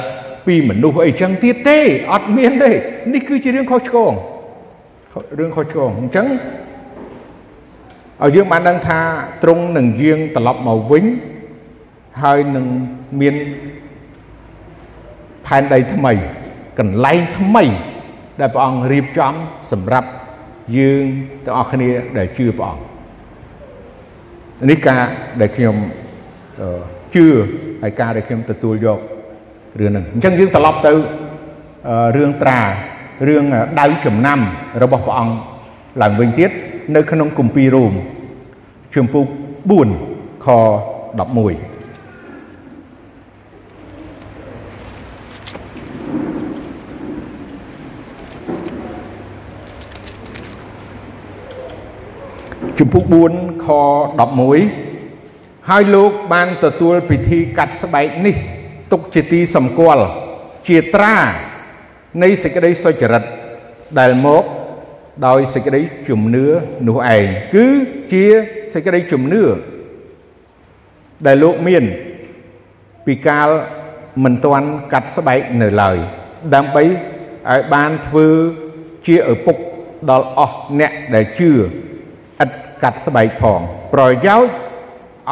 [0.45, 1.79] ពីមនុស្សអីចឹងទៀតទេ
[2.13, 2.69] អត់មានទេ
[3.13, 4.13] នេះគឺជារឿងខុសឆ្គង
[5.37, 6.27] រឿងខុសឆ្គងអញ្ចឹង
[8.23, 8.99] ឲ្យយើងបានដឹងថា
[9.43, 11.05] ទ្រង់នឹងយាងត្រឡប់មកវិញ
[12.23, 12.65] ហើយនឹង
[13.21, 13.35] មាន
[15.45, 16.13] ផែនដីថ្មី
[16.79, 17.63] កន្លែងថ្មី
[18.39, 19.33] ដែលព្រះអង្គរៀបចំ
[19.71, 20.09] សម្រាប់
[20.77, 21.03] យើង
[21.45, 22.83] ទាំងអស់គ្នាដែលជឿព្រះអង្គ
[24.69, 25.01] នេះការ
[25.41, 25.75] ដែលខ្ញុំ
[27.15, 27.25] ជឿ
[27.81, 28.99] ហើយការដែលខ្ញុំទទួលយក
[29.79, 30.93] រឿងហ្នឹងអញ្ចឹងយើងត្រឡប់ទៅ
[32.15, 32.59] រឿងត្រា
[33.27, 33.43] រឿង
[33.79, 34.39] ដៅចំណាំ
[34.81, 35.33] របស់ព្រះអង្គ
[36.01, 36.49] ឡើងវិញទៀត
[36.95, 37.93] នៅក្នុងគម្ពីររ៉ូម
[38.95, 39.25] ជំពូក
[39.89, 41.75] 4ខ11
[52.79, 53.67] ជំពូក4ខ
[54.89, 58.35] 11ហើយលោកបានទទួលពិធីកាត់ស្បែកនេះ
[58.91, 60.05] ទុកជាទីសម្គាល់
[60.67, 61.15] ជាត្រា
[62.23, 63.23] នៃសេចក្តីសុចរិត
[63.99, 64.43] ដែលមក
[65.27, 66.45] ដោយសេចក្តីជំនឿ
[66.87, 67.25] នោះឯង
[67.55, 67.65] គឺ
[68.13, 68.25] ជា
[68.73, 69.43] សេចក្តីជំនឿ
[71.25, 71.83] ដែលលោកមាន
[73.05, 73.49] ពីកាល
[74.23, 75.97] មិនទាន់កាត់ស្បែកនៅឡើយ
[76.55, 78.27] ដើម្បីឲ្យបានធ្វើ
[79.07, 79.57] ជាឪពុក
[80.09, 81.57] ដល់អស់អ្នកដែលជឿឥ
[82.47, 82.49] ត
[82.83, 83.59] កាត់ស្បែកផង
[83.93, 84.51] ប្រយោជន៍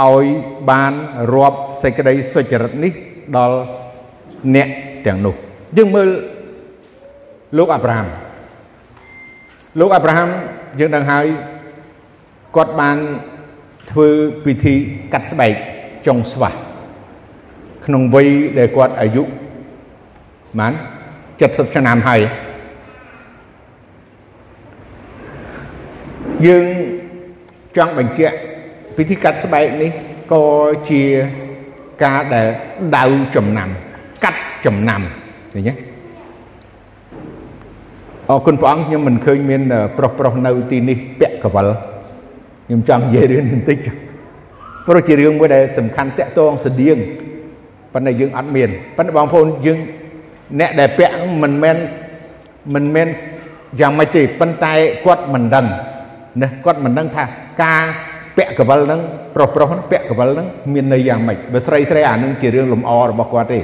[0.02, 0.26] ឲ្យ
[0.72, 0.93] បាន
[1.34, 2.93] រាប់សេចក្តីសុចរិតនេះ
[3.38, 3.60] ដល់
[4.56, 4.67] អ្នក
[5.06, 5.36] ទាំងនោះ
[5.78, 6.10] យើងមើល
[7.58, 8.08] លោកអាប់រ៉ាហាំ
[9.80, 10.30] លោកអាប់រ៉ាហាំ
[10.80, 11.26] យើងដឹងហើយ
[12.56, 12.98] គាត់បាន
[13.92, 14.08] ធ្វើ
[14.46, 14.76] ពិធី
[15.13, 15.54] កាត់ស្បែក
[16.08, 16.58] ចុងស្វាស់
[17.86, 19.24] ក្នុងវ័យដែលគាត់អាយុ
[20.60, 20.74] បាន
[21.24, 22.22] 70ឆ្នាំហើយ
[26.48, 26.66] យើង
[27.78, 28.36] ចង់បញ្ជាក់
[28.96, 29.92] ពិធីកាត់ស្បែកនេះ
[30.34, 30.46] ក៏
[30.89, 31.04] ជា
[32.04, 32.48] ការដែល
[32.98, 33.70] ដៅចំណាំ
[34.24, 35.02] កាត់ចំណាំ
[35.54, 35.92] ឃើញទេ
[38.29, 39.62] អរគុណព្រះអង្គខ្ញុំមិនឃើញមាន
[39.97, 41.67] ប្រុសប្រុសនៅទីនេះពាក់កវល
[42.65, 43.77] ខ្ញុំចង់និយាយរឿងបន្តិច
[44.86, 46.97] ព្រោះជារឿងមួយដែលសំខាន់តាក់ទងស្តៀង
[47.93, 49.79] ប៉ុន្តែយើងអត់មានប៉ុន្តែបងប្អូនយើង
[50.59, 51.77] អ្នកដែលពាក់មិនមែន
[52.73, 53.07] មិនមែន
[53.79, 54.73] យ៉ាងម៉េចទេប៉ុន្តែ
[55.05, 55.65] គាត់មិនដឹង
[56.41, 57.23] ណាគាត់មិនដឹងថា
[57.63, 57.83] ការ
[58.38, 59.01] ពាក់កវិលហ្នឹង
[59.36, 63.59] ប្រុសប្រុសពាក់កវិលហ្នឹងមានន័យយ៉ាងម៉េចបើស្រីស្រីអានឹងជារឿងលំអរបស់គាត់ទេ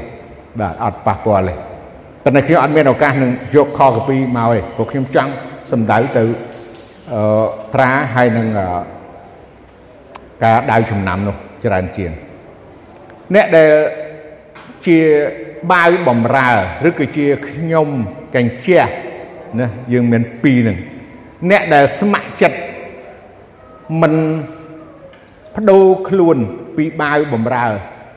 [0.59, 1.68] បាទអត់ប៉ះពាល់ទេ
[2.23, 5.31] ប៉ុន្តែខ្ញុំអត់មានឱកាសនឹងយកខកពីមកទេព្រោះខ្ញុំចង់
[5.71, 6.23] សម្ដៅទៅ
[7.13, 7.21] អឺ
[7.73, 8.47] ត្រាហើយនឹង
[10.43, 12.11] ការដៅចំណាំនោះច្រើនជាង
[13.35, 13.71] អ្នកដែល
[14.87, 14.99] ជា
[15.71, 16.49] បាវបំរើ
[16.87, 17.87] ឬក៏ជាខ្ញុំ
[18.35, 18.81] កញ្ជះ
[19.59, 20.77] ណាយើងមានពីរនឹង
[21.49, 22.59] អ្នកដែលស្ម័គ្រចិត្ត
[24.01, 24.13] មិន
[25.55, 26.37] បដូរខ្លួន
[26.77, 27.65] ពីបាវបំរើ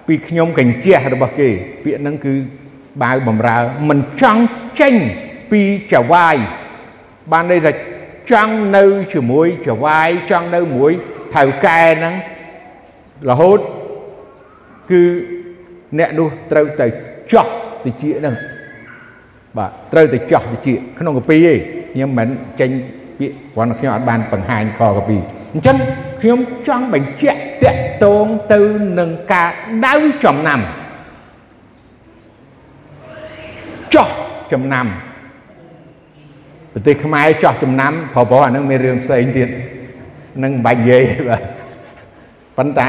[0.07, 1.49] ពីខ្ញុំកញ្ជះរបស់គេ
[1.85, 2.35] ពាក្យហ្នឹងគឺ
[3.02, 4.42] បាវបំរើមិនចង់
[4.81, 4.94] ចេញ
[5.50, 5.61] ពី
[5.92, 6.37] ចវាយ
[7.33, 7.72] បានន័យថា
[8.31, 10.92] ចង់នៅជាមួយចវាយចង់នៅមួយ
[11.35, 12.14] ថៅកែហ្នឹង
[13.31, 13.59] រហូត
[14.90, 15.02] គឺ
[15.98, 16.87] អ្នកនោះត្រូវទៅ
[17.33, 17.46] ចោះ
[17.85, 18.35] តិចហ្នឹង
[19.57, 21.59] បាទត្រូវទៅចោះតិចក្នុងកាពីឯង
[21.92, 22.28] ខ្ញុំមិន
[22.61, 22.70] ចេញ
[23.18, 25.16] ពាក្យគ្រាន់តែខ្ញុំអត់បានបង្ហាញខកាពី
[25.55, 25.76] អញ្ចឹង
[26.22, 28.61] ខ្ញុំចង់បញ្ជាក់តកតងទៅ
[28.98, 29.50] នឹងការ
[29.87, 30.61] ដៅចំណាំ
[33.94, 34.09] ចោះ
[34.52, 34.87] ចំណាំ
[36.72, 39.48] ប្រទេសខ្មែរចោះចំណាំព្រោះព្រោះអានឹងមានរឿងផ្សេងទៀត
[40.42, 41.42] នឹងមិនបាច់និយាយបាទ
[42.57, 42.88] ប៉ុន្តែ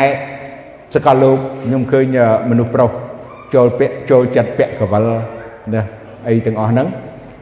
[0.93, 2.17] សកលលោកខ្ញុំឃើញ
[2.49, 2.91] មនុស្សប្រុស
[3.53, 5.07] ចូលពាក់ចូលចិត្តពាក់កវល
[5.73, 5.81] ណា
[6.27, 6.87] អីទាំងអស់ហ្នឹង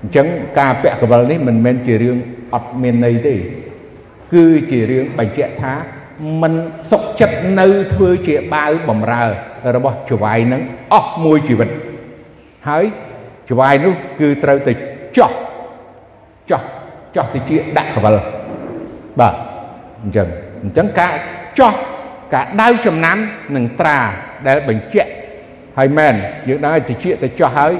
[0.01, 0.27] អញ្ចឹង
[0.59, 2.17] ការពាក់កវលនេះមិនមែនជារឿង
[2.53, 3.35] អត់មានន័យទេ
[4.33, 5.73] គឺជារឿងបញ្ជាក់ថា
[6.41, 6.53] មិន
[6.91, 9.23] សុខចិត្តនៅធ្វើជាបាវបំរើ
[9.75, 10.61] របស់ចវាយនឹង
[10.93, 11.69] អស់មួយជីវិត
[12.69, 12.85] ហើយ
[13.51, 14.73] ចវាយនោះគឺត្រូវទៅ
[15.17, 15.31] ចោះ
[16.49, 16.61] ចោះ
[17.15, 18.17] ចោះទៅជាដាក់កវល
[19.19, 19.33] បាទ
[20.03, 20.27] អញ្ចឹង
[20.63, 21.13] អញ្ចឹងការ
[21.59, 21.73] ចោះ
[22.33, 23.17] ការដៅចំណាំ
[23.55, 23.97] នឹងត្រា
[24.47, 25.11] ដែលបញ្ជាក់
[25.77, 26.13] ហើយមែន
[26.47, 27.73] យើងដឹងឲ្យតិចទៅចោះហើយ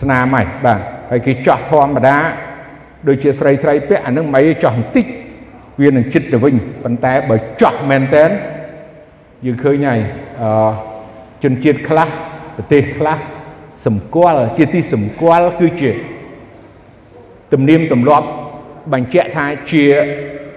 [0.00, 2.16] ស្នាមហើយបាទហើយគេចោះធម្មតា
[3.08, 5.06] ដូចជាស្រីស្រីពាក់អានឹងមិនចោះបន្តិច
[5.80, 8.24] វានឹងចិត្តទៅវិញប៉ុន្តែបើចោះមែនតើ
[9.46, 10.00] យើងឃើញហើយ
[10.42, 10.48] អឺ
[11.42, 12.08] ជនជាតិខ្លះ
[12.56, 13.18] ប្រទេសខ្លះ
[13.86, 15.90] សម្គាល់ជាទីសម្គាល់គឺជា
[17.52, 18.26] ទំនៀមទម្លាប់
[18.92, 19.84] បញ្ជាក់ថាជា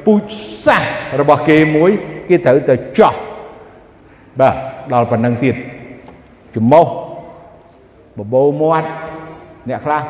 [0.06, 0.32] ពូជ
[0.66, 0.84] សាស
[1.20, 1.92] របស់គេមួយ
[2.30, 3.14] គេត្រូវទៅចោះ
[4.40, 4.56] បាទ
[4.94, 5.56] ដល់ប៉ុណ្ណឹងទៀត
[6.56, 6.86] ចំមោះ
[8.18, 8.90] បបោមាត់
[9.70, 10.02] អ្នកខ្លះ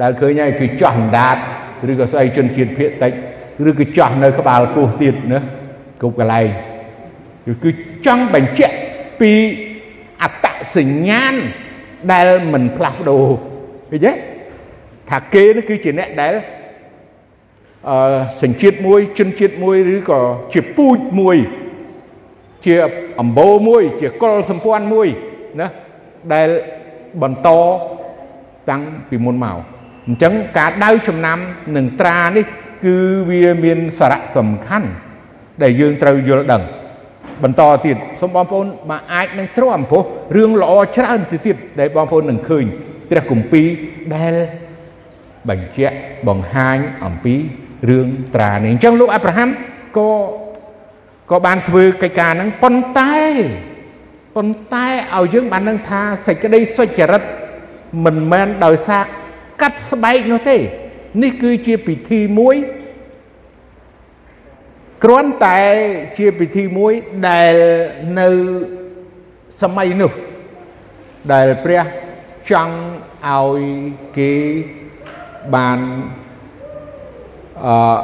[0.00, 1.36] ដែលឃើញហើយគឺចោះអណ្ដាត
[1.90, 3.12] ឬក៏ស្អីជនជាតិភៀកតិច
[3.68, 5.40] ឬក៏ចោះនៅក្បាលពោះទៀតណា
[6.00, 6.46] គ្រប់កន្លែង
[7.64, 7.70] គឺ
[8.06, 8.76] ចង់បញ្ជាក់
[9.20, 9.32] ពី
[10.22, 11.34] អត្តសញ្ញាណ
[12.12, 13.24] ដែលមិនផ្លាស់ប្ដូរ
[13.90, 14.12] ឃើញទេ
[15.10, 16.34] ថាគេនេះគឺជាអ្នកដែល
[17.88, 17.96] អឺ
[18.42, 20.20] សញ្ជាតិមួយជនជាតិមួយឬក៏
[20.52, 21.36] ជាពូជមួយ
[22.66, 22.74] ជា
[23.20, 25.08] អំបូរមួយ ជាកុលសម្ព័ន្ធមួយ
[25.60, 25.68] ណា
[26.34, 26.48] ដែល
[27.22, 27.48] បន្ត
[28.70, 29.58] តាំងពីមុនមក
[30.06, 31.38] អញ្ចឹងការដៅចំណាំ
[31.76, 32.44] នឹងត្រានេះ
[32.84, 32.96] គឺ
[33.30, 34.88] វាមានសារៈសំខាន់
[35.62, 36.62] ដែលយើងត្រូវយល់ដឹង
[37.44, 40.02] បន្តទៀតសូមបងប្អូនមកអាចនឹងទ្រាំព្រោះ
[40.36, 42.64] រឿងល្អច្រើនទៅទៀតដែលបងប្អូននឹងឃើញ
[43.10, 43.68] ព្រះគម្ពីរ
[44.16, 44.34] ដែល
[45.48, 45.96] បញ្ជាក់
[46.28, 47.34] បង្ហាញអំពី
[47.90, 49.48] រឿងត្រានេះអញ្ចឹងលោកអាប់រ៉ាហាំ
[49.96, 50.10] ក៏
[51.30, 53.16] ក៏បានធ្វើកិច្ចការហ្នឹងប៉ុន្តែ
[54.36, 57.22] ប៉ុន្តែឲ្យយើងបាននឹងថាសេចក្តីសុចរិត
[58.04, 59.02] មិនមែនដោយសារ
[59.60, 60.56] កាត់ស្បែកនោះទេ
[61.22, 62.56] នេះគឺជាពិធីមួយ
[65.04, 65.60] គ្រាន់តែ
[66.18, 66.92] ជាពិធីមួយ
[67.28, 67.54] ដែល
[68.20, 68.28] នៅ
[69.60, 70.12] សម័យនោះ
[71.32, 71.82] ដែលព្រះ
[72.50, 72.76] ចង់
[73.26, 73.60] ឲ្យ
[74.18, 74.32] គេ
[75.54, 75.78] បាន
[77.66, 77.96] អឺ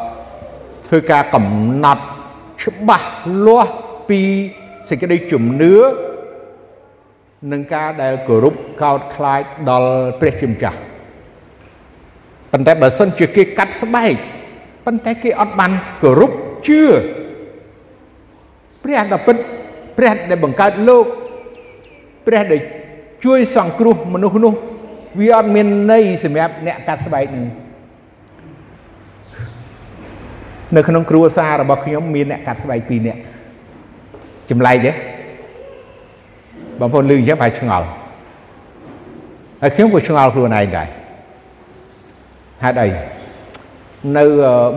[0.87, 1.46] ធ្វើការកំ
[1.85, 2.05] ណត់
[2.62, 3.09] ច្បាស់
[3.46, 3.72] លាស់
[4.09, 4.20] ពី
[4.88, 5.74] សេចក្តីជំនឿ
[7.52, 10.78] នឹងការដែលគោរពកោតខ្លាចដល់ព្រះជាម្ចាស់
[12.52, 14.14] ប៉ុន្តែបើសិនជាគេកាត់ស្បែក
[14.87, 15.70] ប៉ុន្តែគេអត់បាន
[16.02, 16.33] គោរព
[16.66, 16.83] ជឿ
[18.83, 19.37] ព្រះដ៏ពិត
[19.98, 21.07] ព្រះដែលបង្កើតលោក
[22.27, 22.61] ព្រះដែល
[23.25, 24.55] ជួយសង្គ្រោះមនុស្សនោះ
[25.20, 27.44] វាអត់មានន័យសម្រាប់អ្នកកាត់ស្បែកនឹង
[30.77, 33.20] នៅក្នុងគ្រួសាររបស់ខ្ញុំមានអ្នកកាត់ស្បែក2នាក់
[34.51, 34.92] ចម្លែកទេ
[36.81, 37.87] បងប្អូនឮអញ្ចឹងប្រហែលឆ្ងល់
[39.61, 40.88] ហើយខ្ញុំក៏ឆ្ងល់ខ្លួនឯងដែរ
[42.64, 42.88] ហេតុអី
[44.16, 44.25] នៅ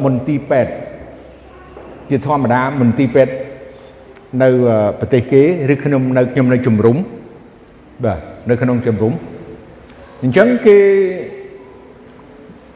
[0.03, 0.71] មន្ទីរពេទ្យ
[2.09, 3.33] ជាធម្មតាមន្ទីរពេទ្យ
[4.41, 4.49] នៅ
[4.99, 5.41] ប្រទេសគេ
[5.73, 6.97] ឬខ្ញុំនៅខ្ញុំនៅជំរុំ
[8.05, 9.13] បាទនៅក្នុងជំរុំ
[10.23, 10.77] អញ្ចឹងគេ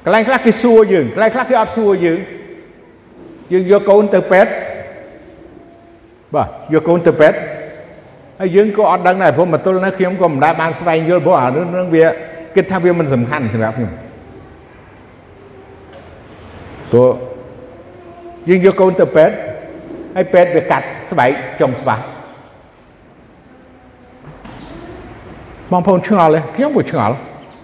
[0.05, 2.19] កន្លែងខ្លះគេសួរយើងកន្លែងខ្លះគេអត់សួរយើង
[3.51, 4.51] យើងយកកូនទៅពេទ្យ
[6.35, 7.37] បាទយកកូនទៅពេទ្យ
[8.39, 12.05] ហើយយើងក៏អត់ដឹងដែរព្រោះមកទល់នៅខ្ញុំក៏មិនដែលបានស្វែងយល់ព្រោះអារឿងហ្នឹងវា
[12.55, 13.91] គិតថាវាមិនសំខាន់សម្រាប់ខ្ញុំ
[16.91, 17.09] ព្រោះ
[18.49, 19.35] យើងយកកូនទៅពេទ្យ
[20.15, 21.95] ហើយពេទ្យវាកាត់ស្បែកចុងស្បា
[25.71, 27.15] បងប្អូនឆ្ងល់ទេខ្ញុំក៏ឆ្ងល់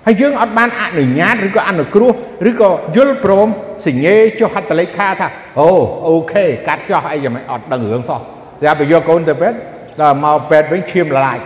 [0.05, 2.11] ហើយយើងអត់បានអនុញ្ញាតឬក៏អនុគ្រោះ
[2.49, 3.47] ឬក៏យល់ព្រម
[3.87, 5.27] សញ្ញេចុះហត្ថលេខាថា
[5.59, 5.69] អូ
[6.07, 8.19] អូខេកាត់ចោះអីយ៉ាងម៉េចអត់ដឹងរឿងសោះ
[8.59, 9.57] ស្រាប់តែយកកូនទៅពេទ្យ
[10.01, 11.39] ដល់មកពេទ្យវិញឈាមលឡាច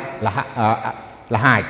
[1.35, 1.61] លហាច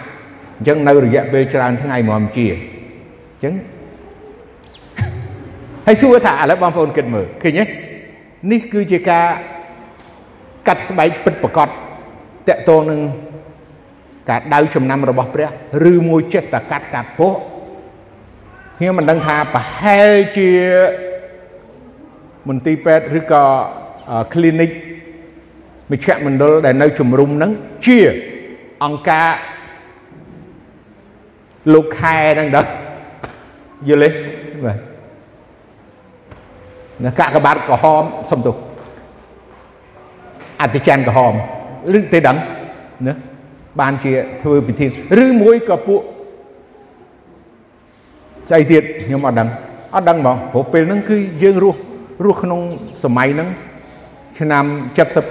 [0.57, 3.53] អញ្ចឹងនៅរយៈពេលច្រើនថ្ងៃមកជាអញ្ចឹង
[5.91, 7.65] ហើយសួរថាឥឡូវបងប្អូនគិតមើលឃើញទេ
[8.51, 9.25] នេះគឺជាការ
[10.67, 11.69] កាត់ស្បែកពិតប្រកបត
[12.49, 12.99] កតងនឹង
[14.29, 15.49] ការដៅចំណាំរបស់ព្រះ
[15.91, 17.33] ឬមួយចិត្តតែកាត់កាត់ពោះ
[18.77, 20.51] ខ្ញុំមិនដឹងថាប្រហែលជា
[22.49, 23.43] មន្ទីរពេទ្យឬក៏
[24.33, 24.71] clinic
[25.91, 27.51] មជ្ឈមណ្ឌលដែលនៅជំរុំហ្នឹង
[27.85, 27.99] ជា
[28.83, 29.29] អង្គការ
[31.73, 32.65] លោកខែហ្នឹងដែរ
[33.89, 34.21] យល់ទេ
[34.65, 34.88] បាទណា
[37.19, 38.55] កាកបាទក្រហមសំទុះ
[40.61, 41.33] អតិច័នក្រហម
[41.97, 42.37] ឬទេដឹង
[43.07, 43.13] ណា
[43.79, 44.85] បានជាធ្វើពិធី
[45.23, 46.01] ឬមួយក៏ពួក
[48.49, 49.49] ស្អីទៀតខ្ញុំអត់ដឹង
[49.95, 51.79] អត់ដឹងហ្មងព្រោះពេលហ្នឹងគឺយើងរស់
[52.25, 52.61] រស់ក្នុង
[53.03, 53.49] សម័យហ្នឹង
[54.39, 54.65] ឆ្នាំ
[54.97, 55.29] 79 80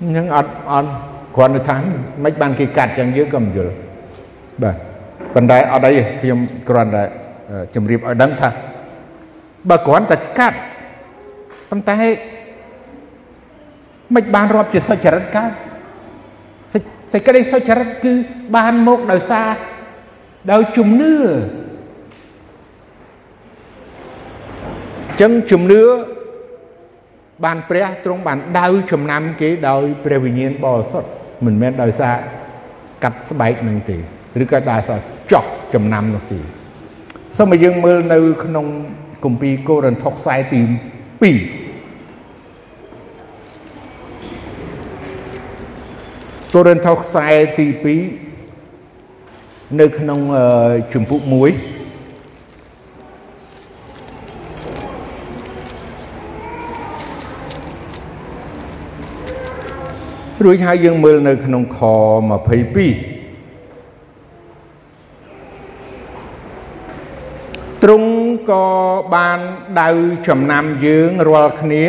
[0.00, 0.90] ហ្នឹងអត់អត់
[1.36, 1.76] គ្រាន់តែថា
[2.24, 3.72] មិនបានគេកាត់ចឹងយើងក៏មិនយល់
[4.62, 4.76] បាទ
[5.34, 7.02] ប៉ុន្តែអត់អីខ្ញុំគ្រាន់តែ
[7.74, 8.48] ជម្រាបឲ្យដឹងថា
[9.68, 10.58] បើគ្រាន់តែកាត់
[11.70, 11.96] ប៉ុន្តែ
[14.14, 15.52] មិនបានរាប់ជាសុចរិតកើត
[17.12, 18.12] សេចក្តីសុចរិតគឺ
[18.56, 19.48] បានមកដោយសារ
[20.52, 21.14] ដោយជំនឿ
[25.20, 25.82] ចឹងជំនឿ
[27.44, 31.08] បានព្រះទ្រង់បានដៅចំណាំគេដោយព្រះវិញ្ញាណបរិសុទ្ធ
[31.44, 32.14] មិនមែនដោយសារ
[33.02, 33.96] កាត់ស្បែកនឹងទេ
[34.42, 34.98] ឬក៏ដោយសារ
[35.32, 35.44] ចោះ
[35.74, 36.40] ចំណាំនោះទេ
[37.36, 38.66] សូមឲ្យយើងមើលនៅក្នុង
[39.24, 40.70] គម្ពីរកូរិនថុសខ្សែទី2
[46.54, 47.26] កូរិនថុសខ្សែ
[47.58, 47.66] ទី
[48.52, 50.20] 2នៅក្នុង
[50.92, 51.32] ជំពូក1
[60.44, 61.78] រួចហើយយើងមើលនៅក្នុងខ
[62.50, 63.09] 22
[67.82, 68.12] ទ្រង់
[68.50, 68.66] ក៏
[69.14, 69.40] បាន
[69.80, 69.90] ដៅ
[70.28, 71.84] ចំណាំយើងរាល់គ្នា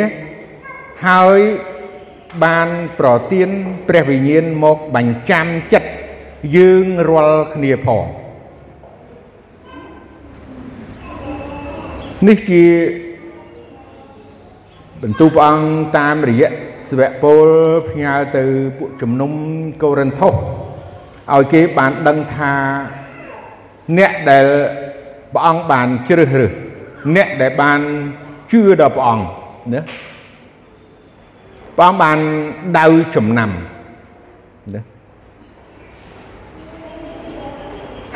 [1.08, 1.39] ហើយ
[2.43, 3.49] បានប្រទាន
[3.88, 5.89] ព្រះវិញ្ញាណមកបញ្ចាំចិត្ត
[6.56, 8.06] យើងរាល់គ្នាផង
[12.27, 12.65] នេះជា
[15.01, 16.49] បន្ទូលព្រះអង្គតាមរយៈ
[16.88, 17.47] ស្វៈពល
[17.89, 18.43] ផ្ញើទៅ
[18.77, 19.32] ពួកជំនុំ
[19.84, 20.34] កូរិនថូស
[21.34, 22.54] ឲ្យគេបានដឹងថា
[23.97, 24.47] អ្នកដែល
[25.34, 26.52] ព្រះអង្គបានជ្រើសរើស
[27.15, 27.80] អ្នកដែលបាន
[28.52, 29.26] ជឿដល់ព្រះអង្គ
[29.74, 29.82] ណា
[31.78, 32.17] ព្រះអង្គបាន
[32.80, 33.50] ដៅចំណាំ
[34.76, 34.82] ណា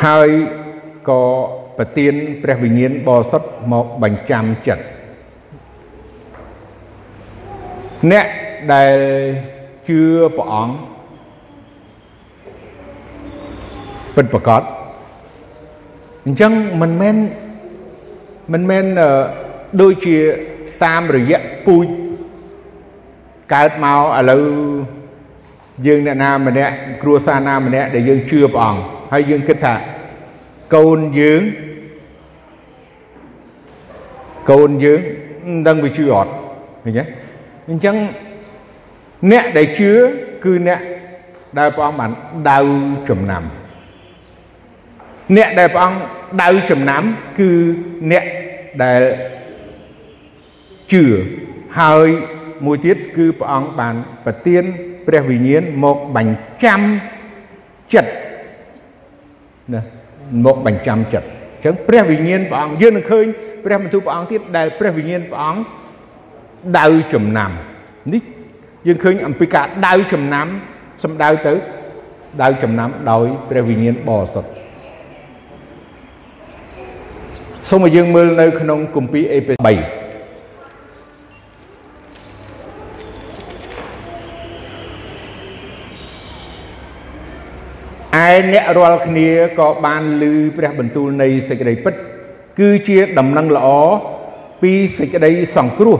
[0.05, 0.29] ហើយ
[1.09, 1.21] ក៏
[1.77, 4.85] ប្រទានព្រះវិញ្ញាណបរិសុទ្ធមកបញ្ចាំចិត្ត
[8.11, 8.25] អ្នក
[8.73, 8.97] ដែល
[9.87, 10.01] ជឿ
[10.37, 10.75] ព្រះអង្គ
[14.15, 14.61] ពិតប្រកប
[16.25, 17.15] អញ្ចឹងមិនមែន
[18.53, 18.85] មិនមែន
[19.81, 20.17] ដូចជា
[20.83, 21.87] តាមរយៈពូជ
[23.53, 24.43] កើតមកឥឡូវ
[25.85, 28.81] យើងអ្នកណាម្នាក់គ្រួសារណាម្នាក់ដែលយើងជឿព្រះអង្គ
[29.13, 29.75] ហើយយើងគិតថា
[30.75, 31.41] កូនយើង
[34.51, 34.99] កូនយើង
[35.45, 36.31] មិនដឹងវាជឿអត់
[36.83, 37.03] ឃើញទេ
[37.69, 37.95] អញ្ចឹង
[39.31, 39.91] អ្នកដែលជឿ
[40.43, 40.79] គឺអ្នក
[41.57, 42.11] ដែលព្រះអង្គបាន
[42.49, 42.59] ដៅ
[43.09, 43.43] ចំណាំ
[45.35, 45.99] អ្នកដែលព្រះអង្គ
[46.43, 47.03] ដៅចំណាំ
[47.39, 47.49] គឺ
[48.11, 48.23] អ្នក
[48.83, 49.01] ដែល
[50.91, 51.03] ជឿ
[51.79, 52.07] ហើយ
[52.65, 54.63] មួយទៀតគឺព្រះអង្គបានប្រទាន
[55.07, 56.81] ព្រះវិញ្ញាណមកបញ្ចាំ
[57.93, 58.11] ចិត្ត
[59.73, 59.81] ណា
[60.45, 63.25] មកបញ្ចាំចិត្តអញ្ចឹងព្រះវិញ្ញាណព្រះអង្គយើងនឹងឃើញ
[63.65, 65.61] ព្រះបន្ទូលព្រះអង្គទៀតដែលព្រះវិញ្ញាណព្រះអង្គ
[66.79, 67.51] ដៅចំណាំ
[68.13, 68.21] នេះ
[68.87, 70.47] យើងឃើញអំពីការដៅចំណាំ
[71.03, 71.53] សំដៅទៅ
[72.43, 74.54] ដៅចំណាំដោយព្រះវិញ្ញាណបរិសុទ្ធ
[77.69, 79.69] សូមឲ្យយើងមើលនៅក្នុងគម្ពីរអេពេ3ឯ
[88.53, 90.23] អ្នករាល់គ្នាក៏បានឮ
[90.57, 91.95] ព្រះបន្ទូលនៃសេចក្តីពិត
[92.59, 93.67] គឺជាដំណឹងល្អ
[94.61, 95.99] ពីសេចក្តីសង្គ្រោះ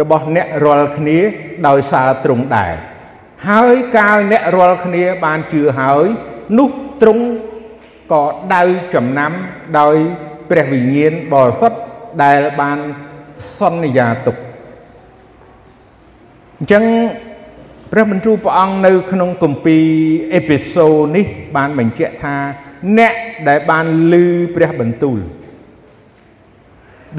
[0.00, 1.18] របស់អ្នករាល់គ្នា
[1.68, 2.74] ដោយសារទ្រង់ដែរ
[3.48, 6.04] ហើយកាលអ្នករាល់គ្នាបានជឿហើយ
[6.58, 6.68] នោះ
[7.02, 7.24] ទ្រង់
[8.12, 8.62] ក៏ដៅ
[8.94, 9.32] ចំណាំ
[9.80, 9.96] ដោយ
[10.50, 11.78] ព្រះវិញ្ញាណបរិសុទ្ធ
[12.24, 12.78] ដែលបាន
[13.58, 14.36] សន្យាទុក
[16.58, 16.84] អញ្ចឹង
[17.92, 19.84] ព្រះបន្ទូលព្រះអង្គនៅ ក្នុងគម្ពីរ
[20.34, 22.36] អេពីសូតនេះ បានបញ្ជាក់ថា
[22.98, 23.14] អ្នក
[23.48, 24.14] ដែលបានឮ
[24.54, 25.18] ព្រះបន្ទូល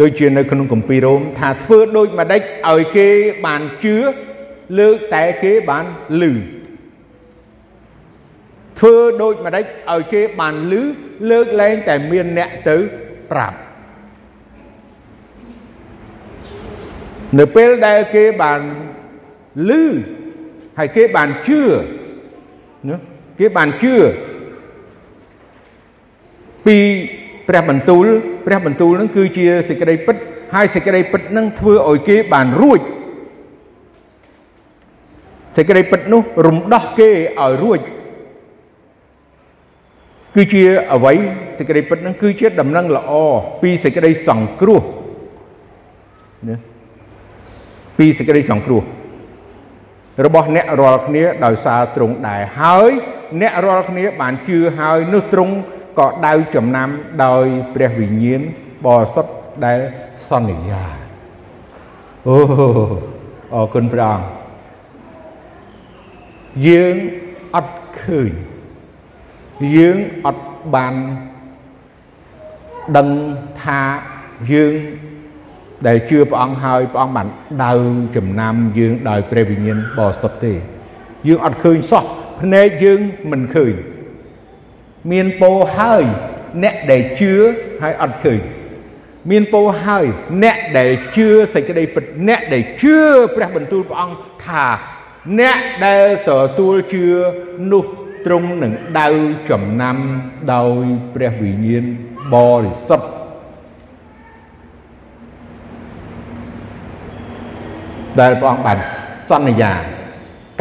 [0.02, 3.08] ដូចជានៅក្នុងគម្ពីររ៉ូមថាធ្វើដូចម្ដេចឲ្យគេ
[3.46, 3.98] បានជឿ
[4.80, 5.86] លើកតែគេបាន
[6.22, 6.24] ឮ
[8.80, 10.74] ធ្វើដូចម្ដេចឲ្យគេបានឮ
[11.32, 12.78] លើកលែងតែមានអ្នកទៅ
[13.32, 13.58] ប្រាប់
[17.40, 18.60] នៅពេលដែលគេបាន
[19.70, 19.72] ឮ
[20.78, 21.62] ហើយគេបានជឿ
[22.90, 22.98] ណា
[23.40, 23.96] គេបានជឿ
[26.66, 26.78] ពី
[27.48, 28.06] ព្រះបន្ទូល
[28.46, 30.16] ព្រះបន្ទូលនឹងគឺជាសេចក្តីពិត
[30.56, 32.80] ហើយសេចក្តីពិតនឹងធ្វើឲ្យគេបានរួច
[35.58, 37.80] សេចក្តីពិតនោះរំដោះគេឲ្យរួច
[40.38, 41.14] គឺជាអ្វី
[41.58, 43.12] សេចក្តីពិតនឹងគឺជាដំណឹងល្អ
[43.62, 44.82] ពីសេចក្តីសង្គ្រោះ
[46.50, 46.58] ណា
[47.98, 48.82] ពីសេចក្តីសង្គ្រោះ
[50.26, 52.92] របស់អ្នករាល់គ្នាដោយសារទ្រង់ដែរហើយ
[53.42, 55.54] អ្នករាល់គ្នាបានជឿហើយនោះទ្រង់
[56.00, 56.90] ក៏ដៅចំណាំ
[57.26, 58.42] ដោយព្រះវិញ្ញាណ
[58.86, 59.34] បរិសុទ្ធ
[59.66, 59.80] ដែល
[60.30, 60.84] សន្យា
[62.28, 62.38] អូ
[63.56, 64.28] អរគុណព្រះអង្គ
[66.68, 66.96] យើង
[67.56, 68.32] អត់ឃើញ
[69.76, 70.46] យើងអត់
[70.76, 70.94] បាន
[72.98, 73.10] ដឹង
[73.64, 73.82] ថា
[74.52, 74.74] យើង
[75.88, 77.28] ដែលជឿព្រះអង្គហើយព្រះអង្គបាន
[77.64, 77.74] ដៅ
[78.16, 80.54] ចំណាំយើងដោយព្រះវិញ្ញាណបរិសុទ្ធទេ
[81.28, 82.04] យើងអត់ឃើញសោះ
[82.42, 83.00] ភ្នែកយើង
[83.32, 83.74] មិនឃើញ
[85.12, 86.04] មានពោហើយ
[86.64, 87.34] អ្នកដែលជឿ
[87.82, 88.40] ហើយអត់ឃើញ
[89.32, 90.06] មានពោហើយ
[90.44, 92.98] អ្នកដែលជឿសេចក្តីពិតអ្នកដែលជឿ
[93.36, 94.66] ព្រះបន្ទូលព្រះអង្គថា
[95.40, 97.06] អ្នកដែលទទួលជឿ
[97.72, 97.86] នោះ
[98.26, 99.08] ទ្រង់នឹងដៅ
[99.50, 99.98] ចំណាំ
[100.54, 101.86] ដោយព្រះវិញ្ញាណ
[102.34, 103.08] បរិសុទ្ធ
[108.20, 108.78] ដែលព្រះអង្គបាន
[109.30, 109.74] សន្យា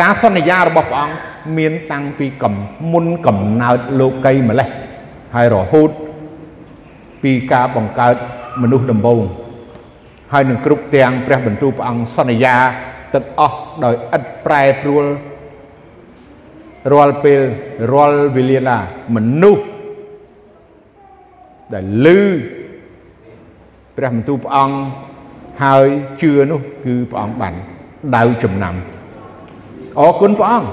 [0.00, 1.16] ការសន្យារបស់ព្រះអង្គ
[1.58, 2.54] មានតាំងពីកំ
[2.92, 4.68] មុនកំណើតលោកីម្លេះ
[5.34, 5.90] ហើយរហូត
[7.22, 8.14] ពីការបង្កើត
[8.62, 9.22] មនុស្សដំបូង
[10.32, 12.56] ហើយនឹងគ្រប់ទាំងព្រះបន្ទូលព្រះអង្គសន្យា
[13.14, 15.04] ទឹកអស់ដោយឥតប្រែប្រួល
[16.92, 17.42] រាល់ពេល
[17.92, 18.78] រាល់វេលាណា
[19.14, 19.64] មនុស្ស
[21.72, 22.20] ដែលលឺ
[23.96, 24.76] ព្រះបន្ទូលព្រះអង្គ
[25.62, 25.86] ហើយ
[26.22, 27.54] ជឿនោះគឺព្រះអង្គបាន
[28.16, 28.74] ដៅចំណាំ
[30.00, 30.68] អរគុណព្រះអង្គ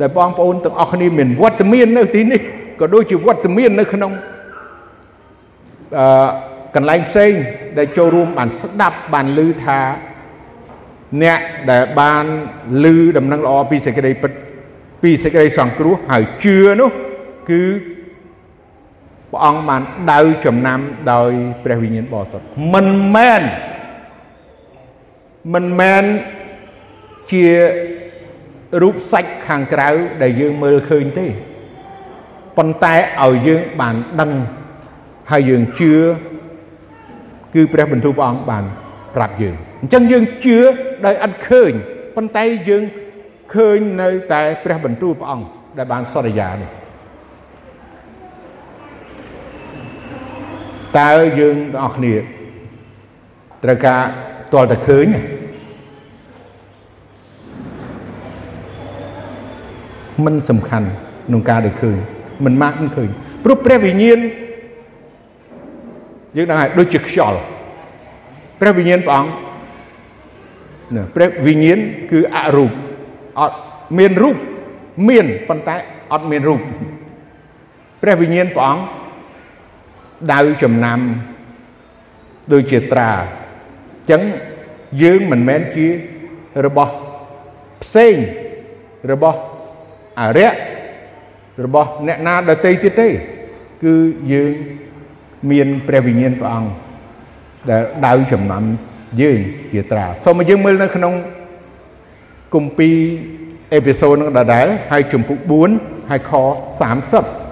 [0.00, 2.40] ដែលបងប្អូនទាំងអស់គ្នាមានវត្តមាននៅទីនេះ
[2.80, 4.12] ក៏ដូចជាវត្តមាននៅក្នុង
[5.98, 6.28] អឺ
[6.74, 7.32] កន្លែងផ្សេង
[7.78, 9.80] ដែលចូលរួមបានស្ដាប់បានឮថា
[11.22, 11.40] អ្នក
[11.70, 12.24] ដែលបាន
[12.84, 12.86] ឮ
[13.16, 14.32] ដំណឹងល្អពីសេចក្តីពិត
[15.02, 16.90] ពីសេចក្តីសង្គ្រោះហើយជឿនោះ
[17.50, 17.62] គឺ
[19.30, 19.82] ព្រះអង្គបាន
[20.12, 20.80] ដៅចំណាំ
[21.12, 21.30] ដោយ
[21.64, 23.42] ព្រះវិញ្ញាណបរិសុទ្ធមិនមែន
[25.54, 26.04] មិនមែន
[27.32, 27.46] ជា
[28.82, 29.88] រូបសាច់ខាងក្រៅ
[30.22, 31.26] ដែលយើងមើលឃើញទេ
[32.58, 34.32] ប៉ុន្តែឲ្យយើងបានដឹង
[35.30, 35.92] ហើយយើងជឿ
[37.54, 38.64] គឺព្រះបន្ទូលព្រះអង្គបាន
[39.16, 40.58] ប្រាប់យើងអញ្ចឹងយើងជឿ
[41.06, 41.72] ដោយអត់ឃើញ
[42.16, 42.82] ប៉ុន្តែយើង
[43.54, 45.46] ឃើញនៅតែព្រះបន្ទូលព្រះអង្គ
[45.78, 46.70] ដែលបានសន្យានេះ
[50.98, 52.14] តើយើងទាំងអស់គ្នា
[53.64, 54.00] ត្រូវការ
[54.52, 55.06] ទាល់តែឃើញ
[60.24, 60.88] มันសំខាន់
[61.26, 61.96] ក្នុងការដែលឃើញ
[62.44, 63.08] មិនម៉ាក់មិនឃើញ
[63.44, 64.18] ព្រោះព្រះវិញ្ញាណ
[66.36, 67.40] យើងដឹងហើយដូចជាខ្យល់
[68.60, 69.30] ព្រះវិញ្ញាណព្រះអង្គ
[70.96, 71.78] ណាព្រះវិញ្ញាណ
[72.10, 72.72] គឺអរូប
[73.38, 73.56] អត់
[73.98, 74.36] មានរូប
[75.08, 75.76] មានប៉ុន្តែ
[76.12, 76.60] អត់មានរូប
[78.02, 78.82] ព្រះវិញ្ញាណព្រះអង្គ
[80.32, 81.00] ដៅចំណាំ
[82.52, 84.22] ដូចជាត្រាអញ្ចឹង
[85.02, 85.86] យើងមិនមែនជា
[86.66, 86.92] របស់
[87.82, 88.14] ផ្សេង
[89.12, 89.38] របស់
[90.20, 90.54] អរិយ
[91.64, 93.08] របស់អ្នកណាដទៃទៀតទេ
[93.84, 93.94] គឺ
[94.32, 94.52] យើង
[95.50, 96.70] មានព្រះវិញ្ញាណព្រះអង្គ
[97.70, 98.62] ដែលដៅចំណាំ
[99.22, 99.38] យើង
[99.72, 101.12] ជាត្រាសូមយើងមើលនៅក្នុង
[102.54, 102.96] គម្ពីរ
[103.74, 105.38] អេពីសូតនឹងដដែលហើយជំពូក
[105.74, 107.50] 4ហើយខ30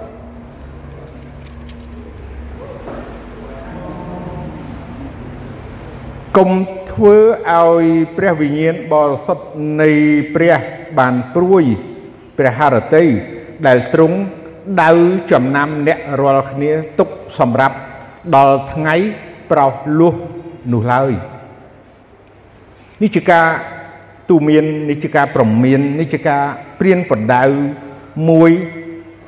[6.37, 6.51] កុំ
[6.91, 7.15] ធ្វើ
[7.49, 7.85] ឲ្យ
[8.17, 9.45] ព្រះវិញ្ញាណបរិសុទ្ធ
[9.81, 9.89] នៃ
[10.35, 10.55] ព្រះ
[10.99, 11.63] បានព្រួយ
[12.37, 13.05] ព្រះハរតី
[13.67, 14.17] ដែលទ្រង់
[14.83, 14.91] ដៅ
[15.31, 17.75] ចំណាំអ្នករាល់គ្នាទុកសម្រាប់
[18.35, 18.95] ដល់ថ្ងៃ
[19.51, 20.15] ប្រោសលោះ
[20.73, 21.11] នោះឡើយ
[23.01, 23.47] នេះជាការ
[24.29, 26.43] ទូមាននេះជាការប្រមាននេះជាការ
[26.79, 27.43] ព្រៀនប្រដៅ
[28.29, 28.51] មួយ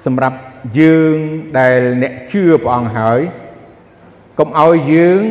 [0.05, 0.37] សម្រាប់
[0.79, 1.15] យើង
[1.59, 3.19] ដែលអ្នកជឿព្រះអង្គហើយ
[4.39, 5.21] កុំឲ្យយើង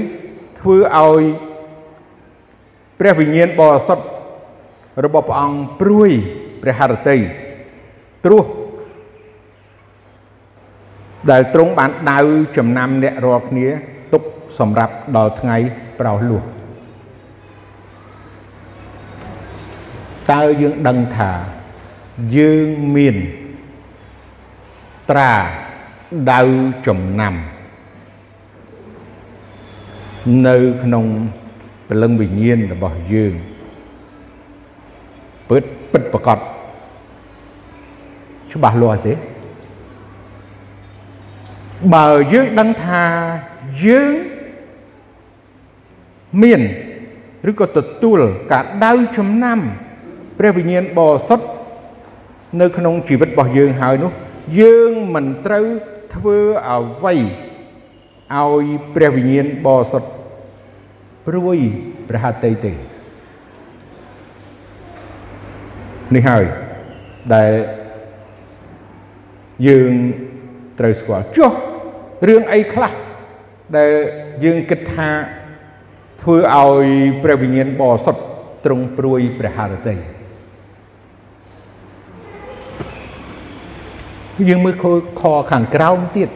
[0.61, 1.23] ធ្វើឲ្យ
[3.01, 4.05] ព្រះវិញ្ញាណបរិសុទ្ធ
[5.05, 6.11] របស់ព្រះអង្គព្រួយ
[6.63, 7.19] ព្រះハរតី
[8.25, 8.45] ព្រោះ
[11.31, 12.21] ដែលទ្រង់បានដៅ
[12.57, 13.67] ចំណាំអ្នករាល់គ្នា
[14.13, 14.23] ទុក
[14.59, 15.57] សម្រាប់ដល់ថ្ងៃ
[16.01, 16.43] ប្រោសលោះ
[20.33, 21.33] តើយើងដឹងថា
[22.37, 22.67] យើង
[22.97, 23.17] មាន
[25.11, 25.33] ត្រា
[26.33, 26.41] ដៅ
[26.87, 27.35] ចំណាំ
[30.47, 31.05] នៅក្នុង
[31.89, 33.35] ព្រលឹងវិញ្ញាណរបស់យើង
[35.49, 36.39] ពិតពិតប្រកប
[38.53, 39.15] ច្បាស់លាស់ទេ
[41.95, 43.05] បើយើងដឹងថា
[43.85, 44.13] យើង
[46.43, 46.61] មាន
[47.51, 48.21] ឬក៏ទទួល
[48.53, 49.61] ការដៅចំណាំ
[50.43, 51.47] ព្រះវិញ្ញាណបរិសុទ្ធ
[52.61, 54.13] នៅក្នុងជីវិតរបស់យើងហើយនោះ
[54.61, 55.67] យើងមិនត្រូវ
[56.15, 56.39] ធ្វើ
[56.71, 57.15] អ្វី
[58.35, 60.11] ឲ្យព្រះវិញ្ញាណបរិសុទ្ធ
[61.27, 61.59] ព្រួយ
[62.09, 62.73] ព្រះហត្ថីទេ
[66.15, 66.45] នេះហើយ
[67.35, 67.53] ដែល
[69.69, 69.93] យើង
[70.79, 71.53] ត្រូវស្គាល់ចុះ
[72.29, 72.93] រឿងអីខ្លះ
[73.77, 73.93] ដែល
[74.45, 75.11] យើងគិតថា
[76.23, 76.87] ធ្វើឲ្យ
[77.23, 78.23] ព្រះវិញ្ញាណបរិសុទ្ធ
[78.65, 80.20] ទ្រង់ព្រួយព្រះハរតី
[84.49, 84.75] យើងមើល
[85.21, 86.31] ខខាងក្រោមទៀត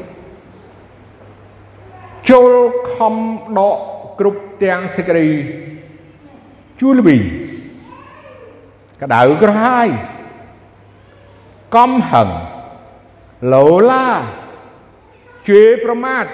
[2.30, 2.52] ចូល
[2.94, 3.14] ខំ
[3.58, 3.78] ដក
[4.18, 5.28] គ្រប់ទាំងសេចក្តី
[6.80, 7.16] ជួលវី
[9.02, 9.88] ក្តៅក្រហាយ
[11.76, 12.28] កំហឹង
[13.52, 14.08] លោឡា
[15.48, 16.24] ជេរប្រមាថ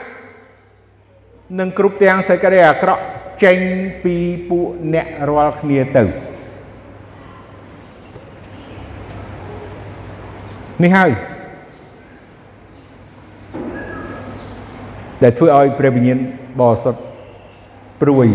[1.58, 3.02] និងគ្រប់ទាំងសេចក្តីអាក្រក់
[3.44, 3.58] ចេញ
[4.04, 4.16] ពី
[4.48, 6.04] ពួកអ្នករាល់គ្នាទៅ
[10.82, 11.10] នេះហើយ
[15.22, 16.18] ដែលធ្វើឲ្យព្រះវិញ្ញាណ
[16.60, 17.00] បរិសុទ្ធ
[18.00, 18.26] ព្រួយ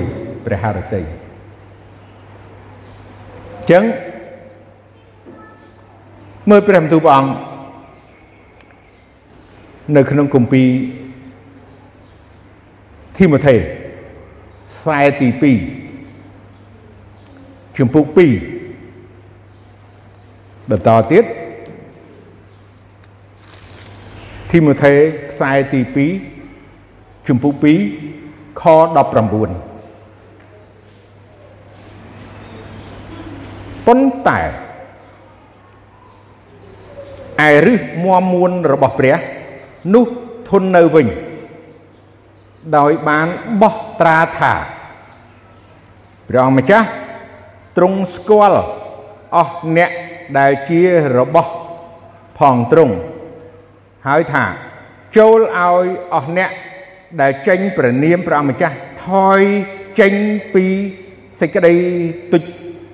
[0.46, 1.02] ព្រះハរតី
[3.72, 3.84] ចឹង
[6.50, 7.30] មើលព្រះបន្ទូលព្រះអង្គ
[9.96, 10.70] នៅក្នុងគម្ពីរ
[13.18, 15.28] ធីម៉ូថេខ្សែទី
[16.14, 18.20] 2ជំពូក2
[20.70, 21.26] បន្តទៀត
[24.50, 24.94] ធីម៉ូថេ
[25.32, 26.35] ខ្សែទី2
[27.28, 27.54] ជំពូក
[28.04, 29.16] 2ខ19
[33.86, 34.40] ប៉ុន្តែ
[37.42, 39.18] ឯរឹសមមួនរបស់ព្រះ
[39.94, 40.06] នោះ
[40.50, 41.08] ធន់នៅវិញ
[42.78, 43.28] ដោយបាន
[43.62, 44.54] បោះត្រាថា
[46.28, 46.88] ព្រះអង្គម្ចាស់
[47.78, 48.62] ទ្រង់ស្គាល់
[49.36, 49.92] អស់អ្នក
[50.38, 50.82] ដែលជា
[51.18, 51.52] របស់
[52.38, 52.96] ផងទ្រង់
[54.08, 54.46] ហើយថា
[55.18, 56.52] ចូលឲ្យអស់អ្នក
[57.22, 58.76] ដែលចេញព្រះនាមព្រះម្ចាស់
[59.08, 59.10] ថ
[59.40, 59.42] យ
[60.00, 60.14] ចេញ
[60.54, 60.66] ពី
[61.40, 61.74] សេចក្តី
[62.32, 62.48] ទុច្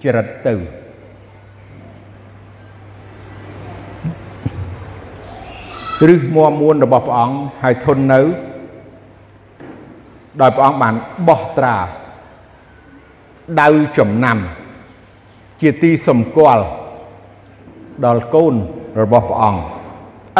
[0.03, 0.55] ចរិតទៅ
[6.13, 8.21] ឬមមួនរបស់ព្រះអង្គហើយធន់នៅ
[10.41, 10.95] ដោយព្រះអង្គបាន
[11.27, 11.75] បោះត្រា
[13.61, 14.37] ដៅចំណាំ
[15.61, 16.63] ជាទីសម្គាល់
[18.05, 18.55] ដល់កូន
[19.01, 19.61] របស់ព្រះអង្គ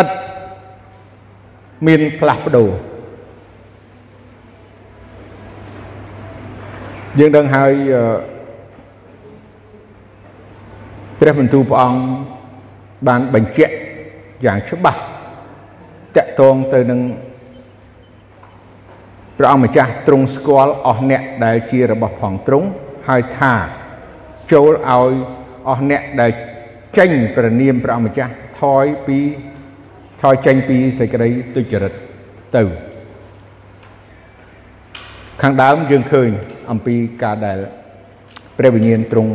[0.01, 0.09] ឥត
[1.87, 2.69] មានផ្លាស់ប្ដូរ
[7.19, 7.73] យើងដឹងហើយ
[11.19, 12.01] ព្រះបន្ទូលព្រះអង្គ
[13.07, 13.73] បានបញ្ជាក់
[14.45, 14.99] យ៉ាងច្បាស់
[16.17, 16.99] តកតងទៅនឹង
[19.37, 22.67] ព្រះអង្គម្ចាស់ទ្រង់ស្គាល់អស់អ្នកដែលជារបស់ផងទ្រង់
[23.07, 23.53] ហើយថា
[24.51, 25.13] ចូលឲ្យ
[25.69, 26.31] អស់អ្នកដែល
[26.97, 29.19] ចេញព្រះនាមព្រះអង្គម្ចាស់ថយពី
[30.21, 31.93] ថយចេញពីសេចក្តីទុច្ចរិត
[32.55, 32.63] ទៅ
[35.41, 36.31] ខាងដើមយើងឃើញ
[36.71, 37.59] អំពីការដែល
[38.57, 39.33] ព្រះវិញ្ញាណទ្រង់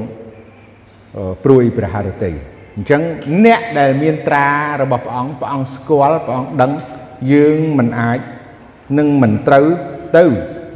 [1.45, 2.33] ព្រួយព្រះハរតី
[2.77, 3.03] អញ្ចឹង
[3.45, 4.47] អ្នកដែលមានត្រា
[4.83, 6.72] របស់ព្រះអង្គព្រះអង្គស្គាល់ព្រះអង្គដឹង
[7.33, 8.18] យើងមិនអាច
[8.99, 9.66] នឹងមិនត្រូវ
[10.16, 10.24] ទៅ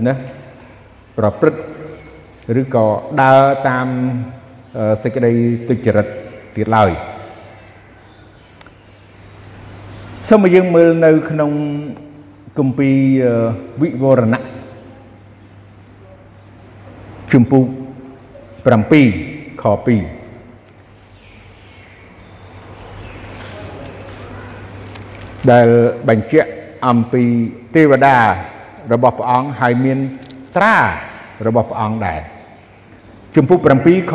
[0.07, 0.14] ណា
[1.18, 1.62] ប្រព្រឹត្ត
[2.61, 2.86] ឬក៏
[3.22, 3.86] ដើរតាម
[5.03, 5.32] សេចក្តី
[5.68, 6.07] ទុច្ចរិត
[6.57, 6.90] ទៀតឡើយ
[10.28, 11.51] សូមឲ្យយើងមើលនៅក្នុង
[12.59, 12.96] គម្ពីរ
[13.82, 14.42] វិវរណៈ
[17.33, 17.66] ជំពូក
[18.64, 20.20] 7ខ2
[25.51, 25.66] ដែល
[26.09, 26.49] បញ្ជាក់
[26.87, 27.22] អំពី
[27.74, 28.16] ទេវតា
[28.93, 29.99] របស់ព្រះអង្គហើយមាន
[30.57, 30.76] ត្រា
[31.47, 32.20] របស់ព្រះអង្គដែរ
[33.37, 34.14] ជំពូក7ខ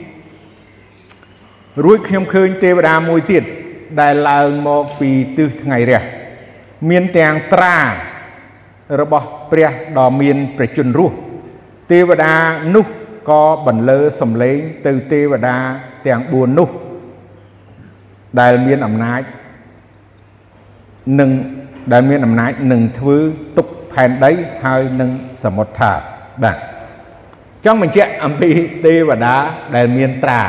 [0.00, 3.42] 2រួចខ្ញុំឃើញទេវតាមួយទៀត
[4.00, 6.02] ដែលឡើងមកពីទិសថ្ងៃរះ
[6.90, 7.76] មានទាំងត្រា
[9.00, 11.16] របស់ព្រះដ៏មានព្រះជន្មរស់
[11.90, 12.34] ទេវតា
[12.74, 12.86] នោះ
[13.28, 15.56] ក៏បន្លឺសំឡេងទៅទេវតា
[16.06, 16.68] ទាំង4នោះ
[18.40, 19.22] ដែលមានអំណាច
[21.20, 21.30] នឹង
[21.92, 23.16] ដែលមានអំណាចនឹងធ្វើ
[23.56, 24.32] ទុកផែនដី
[24.64, 25.10] ហើយនឹង
[25.44, 25.92] សមុទ្រថា
[26.42, 26.56] បាទ
[27.64, 28.50] ចង់បញ្ជាក់អំពី
[28.84, 29.34] ទេវតា
[29.76, 30.42] ដែលមានត្រា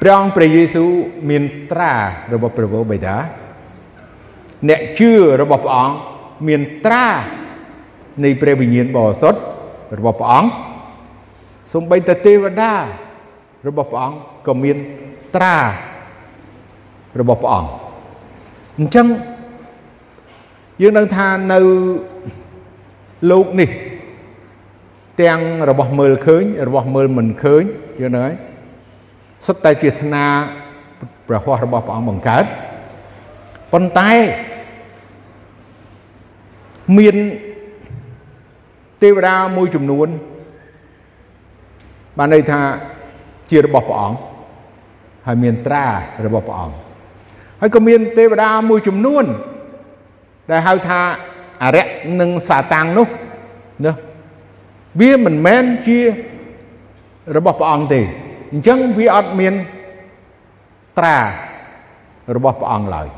[0.00, 0.90] ព្រះអង្គព្រះយេស៊ូវ
[1.30, 1.92] មានត្រា
[2.32, 3.16] របស់ព្រះវរបិតា
[4.68, 5.12] អ្នកជឿ
[5.42, 5.94] របស់ព្រះអង្គ
[6.48, 7.06] មានត្រា
[8.24, 9.40] នៃព្រះវិញ្ញាណបរិសុទ្ធ
[9.98, 10.50] របស់ព្រះអង្គ
[11.72, 12.72] សូម្បីតែទេវតា
[13.68, 14.76] របស់ព្រះអង្គក៏មាន
[15.36, 15.56] ត្រា
[17.20, 17.70] របស់ព្រះអង្គ
[18.78, 19.06] អញ្ចឹង
[20.82, 21.58] យើងដឹងថានៅ
[23.30, 23.70] លោកនេះ
[25.22, 27.62] ទាំងរបស់មើលឃើញ របស់មើលមិនឃើញ
[28.00, 28.34] យើងដឹងហើយ
[29.46, 30.24] សុទ្ធតែជាស្នា
[31.28, 32.44] ព្រះហស្ថរបស់ព្រះអង្គបង្កើត
[33.72, 34.10] ប៉ុន្តែ
[36.98, 37.16] មាន
[39.06, 40.08] ទេវតាមួយចំនួន
[42.18, 42.60] បានន័យថា
[43.50, 44.18] ជារបស់ព្រះអង្គ
[45.26, 45.84] ហើយមានត្រា
[46.26, 46.74] របស់ព្រះអង្គ
[47.60, 49.24] ហើយក៏មានទេវតាមួយចំនួន
[50.50, 51.00] ដែលហៅថា
[51.62, 51.88] អរិយ
[52.20, 53.08] និងសាតាំងនោះ
[53.84, 53.92] ណា
[55.00, 55.98] វាមិនមែនជា
[57.36, 58.00] របស់ព្រះអង្គទេ
[58.52, 59.54] អញ្ចឹងវាអត់មាន
[60.98, 61.16] ត្រា
[62.36, 63.08] របស់ព្រះអង្គឡើយ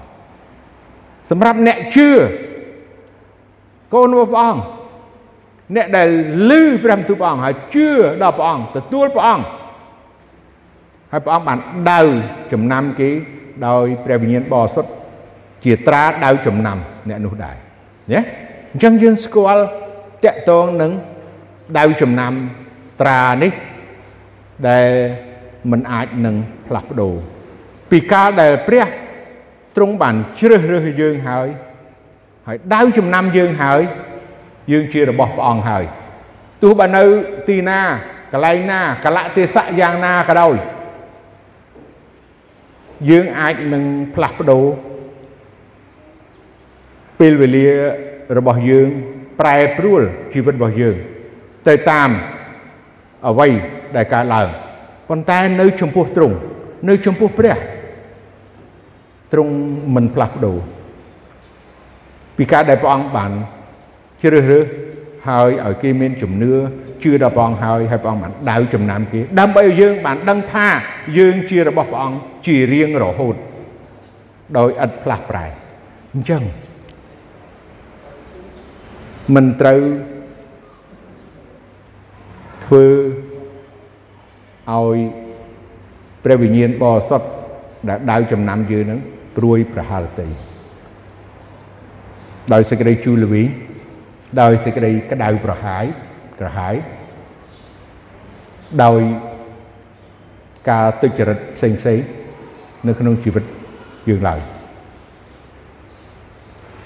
[1.31, 2.09] សម្រាប់អ្នកជឿ
[3.95, 4.63] កូនរបស់ព្រះអង្គ
[5.77, 6.09] អ្នកដែល
[6.51, 6.53] ឮ
[6.85, 7.89] ព្រះបន្ទូលព្រះអង្គហើយជឿ
[8.23, 9.45] ដល់ព្រះអង្គទទួលព្រះអង្គ
[11.13, 11.59] ហើយព្រះអង្គបាន
[11.91, 12.01] ដៅ
[12.53, 13.11] ចំណាំគេ
[13.67, 14.91] ដោយព្រះវិញ្ញាណបរិសុទ្ធ
[15.65, 17.57] ជាត្រាដៅចំណាំអ្នកនោះដែរ
[18.13, 18.21] ណា
[18.73, 19.63] អញ្ចឹងយើងស្គាល់
[20.25, 20.93] តកតងនឹង
[21.79, 22.33] ដៅចំណាំ
[23.01, 23.53] ត្រានេះ
[24.69, 24.91] ដែល
[25.71, 27.15] មិនអាចនឹងផ្លាស់ប្ដូរ
[27.91, 28.87] ពីកាលដែលព្រះ
[29.77, 31.49] ទ្រង់បានជ្រើសរើសយើងហើយ
[32.47, 33.83] ហើយដៅចំណាំយើងហើយ
[34.73, 35.85] យើងជារបស់ព្រះអង្គហើយ
[36.63, 37.03] ទោះបើនៅ
[37.49, 37.81] ទីណា
[38.33, 40.55] កន្លែងណាកលៈទេសៈយ៉ាងណាក៏ដោយ
[43.11, 44.65] យើងអាចនឹងផ្លាស់ប្ដូរ
[47.21, 47.69] ពេលវេលា
[48.37, 48.89] របស់យើង
[49.41, 50.03] ប្រែប្រួល
[50.33, 50.97] ជីវិតរបស់យើង
[51.69, 52.11] ទៅតាម
[53.29, 53.49] អ្វី
[53.97, 54.49] ដែលកើតឡើង
[55.09, 56.37] ប៉ុន្តែនៅចំពោះទ្រង់
[56.89, 57.57] នៅចំពោះព្រះ
[59.33, 59.53] ទ្រង់
[59.95, 60.57] មិនផ្លាស់ប្ដូរ
[62.37, 63.31] ពីការដែលព្រះអង្គបាន
[64.23, 64.65] ជ្រើសរើស
[65.29, 66.53] ហើយឲ្យគេមានជំនឿ
[67.03, 70.67] ជឿដល់ព្រះអង្គហើយហើយព្រះអង្គបានដៅចំណាំគេដើម្បីឲ្យយើងបានដឹងថា
[71.19, 73.35] យើងជារបស់ព្រះអង្គជារៀងរហូត
[74.59, 75.47] ដោយឥតផ្លាស់ប្រែ
[76.15, 76.43] អញ្ចឹង
[79.35, 79.81] មិនត្រូវ
[82.65, 82.85] ធ្វើ
[84.73, 84.99] ឲ្យ
[86.25, 87.29] ព្រះវិញ្ញាណបរិសុទ្ធ
[87.89, 89.01] ដែលដៅចំណាំយើងនឹង
[89.37, 90.27] ព្រួយប្រហែលទេ
[92.53, 93.49] ដោយសេចក្តីជូរល្វីង
[94.41, 95.85] ដោយសេចក្តីក្តៅប្រហាយ
[96.41, 96.75] ក្រហាយ
[98.85, 99.01] ដោយ
[100.71, 102.01] ការទុច្ចរិតផ្សេងផ្សេង
[102.87, 103.45] នៅក្នុងជីវិត
[104.09, 104.41] យើងឡើយ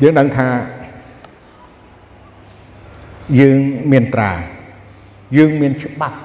[0.03, 0.49] យើងដឹងថា
[3.41, 3.57] យើង
[3.93, 4.33] មានត្រា
[5.37, 6.19] យើងមានច្បាប់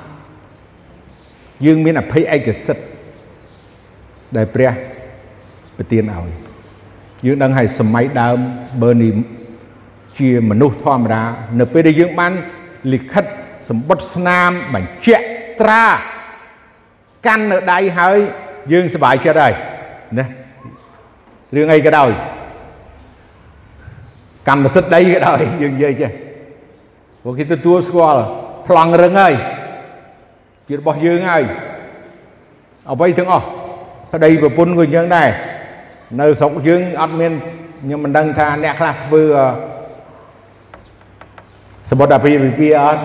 [1.66, 2.84] យើងមានអភ័យឯកសិទ្ធ
[4.38, 4.72] ដែលព្រះ
[5.78, 6.30] ប្រទានឲ្យ
[7.26, 8.38] យើងដឹងហើយសម័យដើម
[8.82, 9.14] បើនេះ
[10.20, 11.24] ជាមនុស្សធម្មតា
[11.60, 12.34] នៅពេលដែលយើងបាន
[12.94, 13.26] លិខិត
[13.70, 15.26] សម្បត្តិស្នាមបញ្ជាក់
[15.62, 15.84] ត្រា
[17.28, 18.18] កាន់នៅដៃហើយ
[18.72, 19.54] យើងសប្បាយចិត្តហើយ
[20.18, 20.26] ណា
[21.56, 22.10] រឿងអីក៏ដោយ
[24.48, 26.12] កម្មសិទ្ធិដីក៏ដោយយើងនិយាយចេះ
[27.22, 28.22] ព្រោះគេទទួលស្គាល់
[28.68, 29.34] ប្លង់រឹងហើយ
[30.68, 31.44] ជារបស់យើងហើយ
[32.92, 33.46] អ្វីទាំងអស់
[34.14, 35.30] ប្តីប្រពន្ធក៏អញ្ចឹងដែរ
[36.20, 37.32] នៅស្រុកយើងអត់មាន
[37.84, 39.24] ខ្ញុំមិនដឹងថាអ្នកខ្លះធ្វើ
[41.90, 43.02] សម្បត្តិអាពាហ៍ពិពាហ៍អត់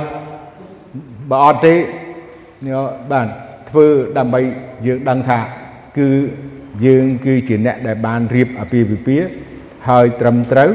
[1.30, 1.74] បើអត់ទេ
[3.12, 3.26] បាន
[3.70, 3.86] ធ្វើ
[4.18, 4.40] ដើម្បី
[4.86, 5.38] យើងដឹងថា
[5.98, 6.08] គឺ
[6.86, 9.26] យើងគឺជាអ្នកដែលបានរៀបអាពាហ៍ពិពាហ៍
[9.88, 10.70] ហើយត្រឹមត្រូវ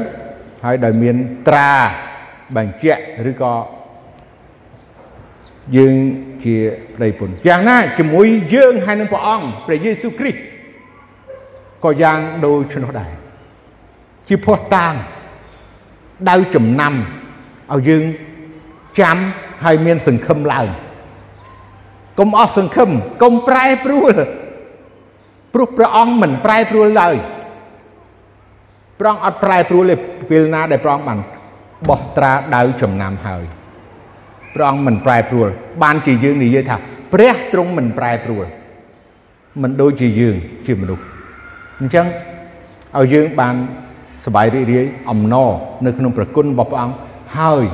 [0.64, 1.16] ហើយដោយមាន
[1.48, 1.72] ត្រា
[2.56, 3.54] បញ្ជាក់ឬក៏
[5.76, 5.94] យើង
[6.44, 6.56] ជា
[6.94, 10.40] ប្តីប្រពន្ធយ៉ាងណាជាមួយយើងហើយនឹងព្រះអង្គព្រះយេស៊ូវគ្រីស្ទ
[11.84, 13.12] ក៏យ៉ាងដូចនោះដែរ
[14.28, 14.94] ជាភ័ស្តុតាង
[16.30, 16.94] ដៅចំណាំ
[17.73, 18.03] ឲ្យយើង
[18.99, 19.17] ចាំ
[19.63, 20.67] ហើយមានសង្ឃឹមឡើង
[22.19, 22.89] កុំអស់សង្ឃឹម
[23.23, 24.13] កុំប្រែប្រួល
[25.53, 27.15] ព្រោះព្រះអង្គមិនប្រែប្រួលឡើយ
[28.99, 29.95] ព្រះអង្គអត់ប្រែប្រួលទេ
[30.29, 31.19] ពេលណាដែលព្រះអង្គបាន
[31.89, 33.43] បោះត្រាដៅចំណាំហើយ
[34.55, 35.47] ព្រះអង្គមិនប្រែប្រួល
[35.83, 36.77] បានជាយើងនិយាយថា
[37.13, 38.45] ព្រះទ្រង់មិនប្រែប្រួល
[39.61, 40.35] មិនដូចជាយើង
[40.65, 41.03] ជាមនុស្ស
[41.79, 42.05] អញ្ចឹង
[42.97, 43.55] ឲ្យយើងបាន
[44.25, 45.49] សบายរីករាយអំណរ
[45.85, 46.95] នៅក្នុងប្រគុណរបស់ព្រះអង្គ
[47.36, 47.64] ហើយ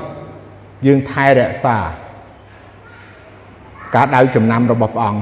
[0.87, 1.79] យើងថែរក្សា
[3.95, 5.21] ការដៅចំណាំរបស់ព្រះអង្គ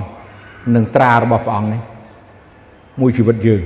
[0.74, 1.82] និងត្រារបស់ព្រះអង្គនេះ
[3.00, 3.62] មួយជីវិតយើង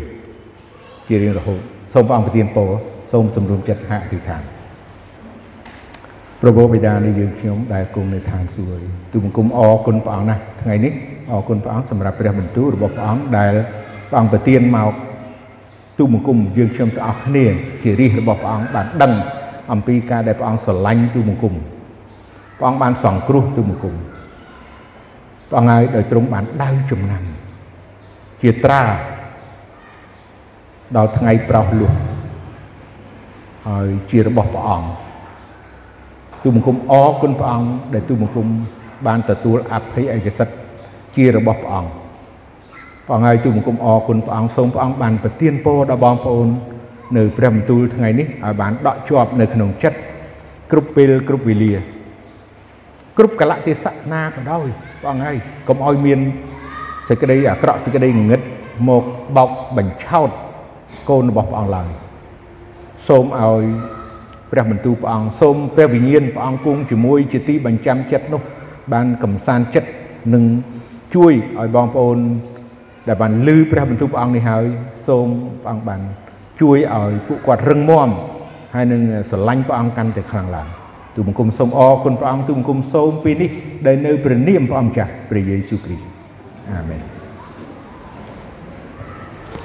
[1.08, 1.60] ជារៀងរហូត
[1.92, 2.70] សូមព្រះអង្គប្រទានពរ
[3.12, 4.42] សូមសម្រុំចិត្តហាក់អធិដ្ឋាន
[6.40, 10.92] ព្រះបិតានៃយើងខ្ញុំដែលគង់នៅឋានសួគ៌ទូបង្គំអរគុណព្រះអង្គណាស់ថ្ងៃនេះ
[11.30, 13.52] អរគុណព្រះអង្គសម្រាប់ព្រះបន្ទូលរបស់ព្រះអង្គដែល
[14.08, 14.92] ព្រះអង្គប្រទានមក
[15.98, 17.44] ទូបង្គំយើងខ្ញុំទាំងអស់គ្នា
[17.82, 19.12] ជារាជរបស់ព្រះអង្គបានដឹង
[19.72, 21.54] អំពីការដែលព្រះអង្គស្រឡាញ់ទូបង្គំ
[22.58, 23.94] ព្រះអង្គបានសង្គ្រោះទូបង្គំ
[25.48, 27.22] ព្រះអង្គហើយដោយទ្រង់បានដៅចំណាំ
[28.42, 28.82] ជាត្រា
[30.96, 31.92] ដល់ថ្ងៃប្រោសលុះ
[33.68, 34.88] ហើយជារបស់ព្រះអង្គ
[36.42, 38.46] ទូបង្គំអរគុណព្រះអង្គដែលទូបង្គំ
[39.06, 40.54] បានទទួលអភ័យឯកសិទ្ធ
[41.16, 41.90] ជារបស់ព្រះអង្គ
[43.06, 46.48] ព្រះអង្គហើយទូបង្គំអរគុណព្រះអង្គសូមព្រះអង្គបានប្រទានពរដល់បងប្អូន
[47.16, 49.98] នៅព្រះបន្ទូលថ្ងៃនេះឲ្យបានដកជាប់នៅក្នុងចិត្ត
[50.70, 51.72] គ្រប់ពេលគ្រប់វេលា
[53.18, 54.66] គ្រប់កលៈទេសៈណាក៏ដោយ
[55.00, 55.36] ព្រះអង្គហើយ
[55.68, 56.18] កុំឲ្យមាន
[57.08, 58.40] សេចក្តីអាក្រក់សេចក្តីងឹត
[58.88, 59.04] មក
[59.36, 60.30] បោកបញ្ឆោត
[61.08, 61.90] កូនរបស់ព្រះអង្គឡើយ
[63.08, 63.64] សូមឲ្យ
[64.52, 68.42] ព្រះបន្ទូលព្រះអង្គសូមព្រះវិញ្ញាណព្រះអង្គគង់ជាមួយជាទីបញ្ចាំចិត្តនោះ
[68.92, 69.90] បានកំសាន្តចិត្ត
[70.34, 70.44] និង
[71.14, 72.18] ជួយឲ្យបងប្អូន
[73.08, 74.64] ដែលបានលឺព្រះបន្ទូលព្រះអង្គនេះហើយ
[75.06, 75.28] សូម
[75.62, 76.00] ព្រះអង្គបាន
[76.60, 78.08] ជួយឲ្យពួកគាត់រឹងមាំ
[78.74, 79.00] ហើយនឹង
[79.30, 80.68] ស្រឡាញ់ព្រះអង្គកាន់តែខ្លាំងឡើង
[81.14, 83.50] ទូបង្គំសូមអរគុណព្រះអង្គទូបង្គំសូមពេលនេះ
[83.86, 86.04] ដែលនៅព្រះនាមព្រះអង្គចាស់ព្រះយេស៊ូវគ្រីស្ទ
[86.72, 87.15] អាមែន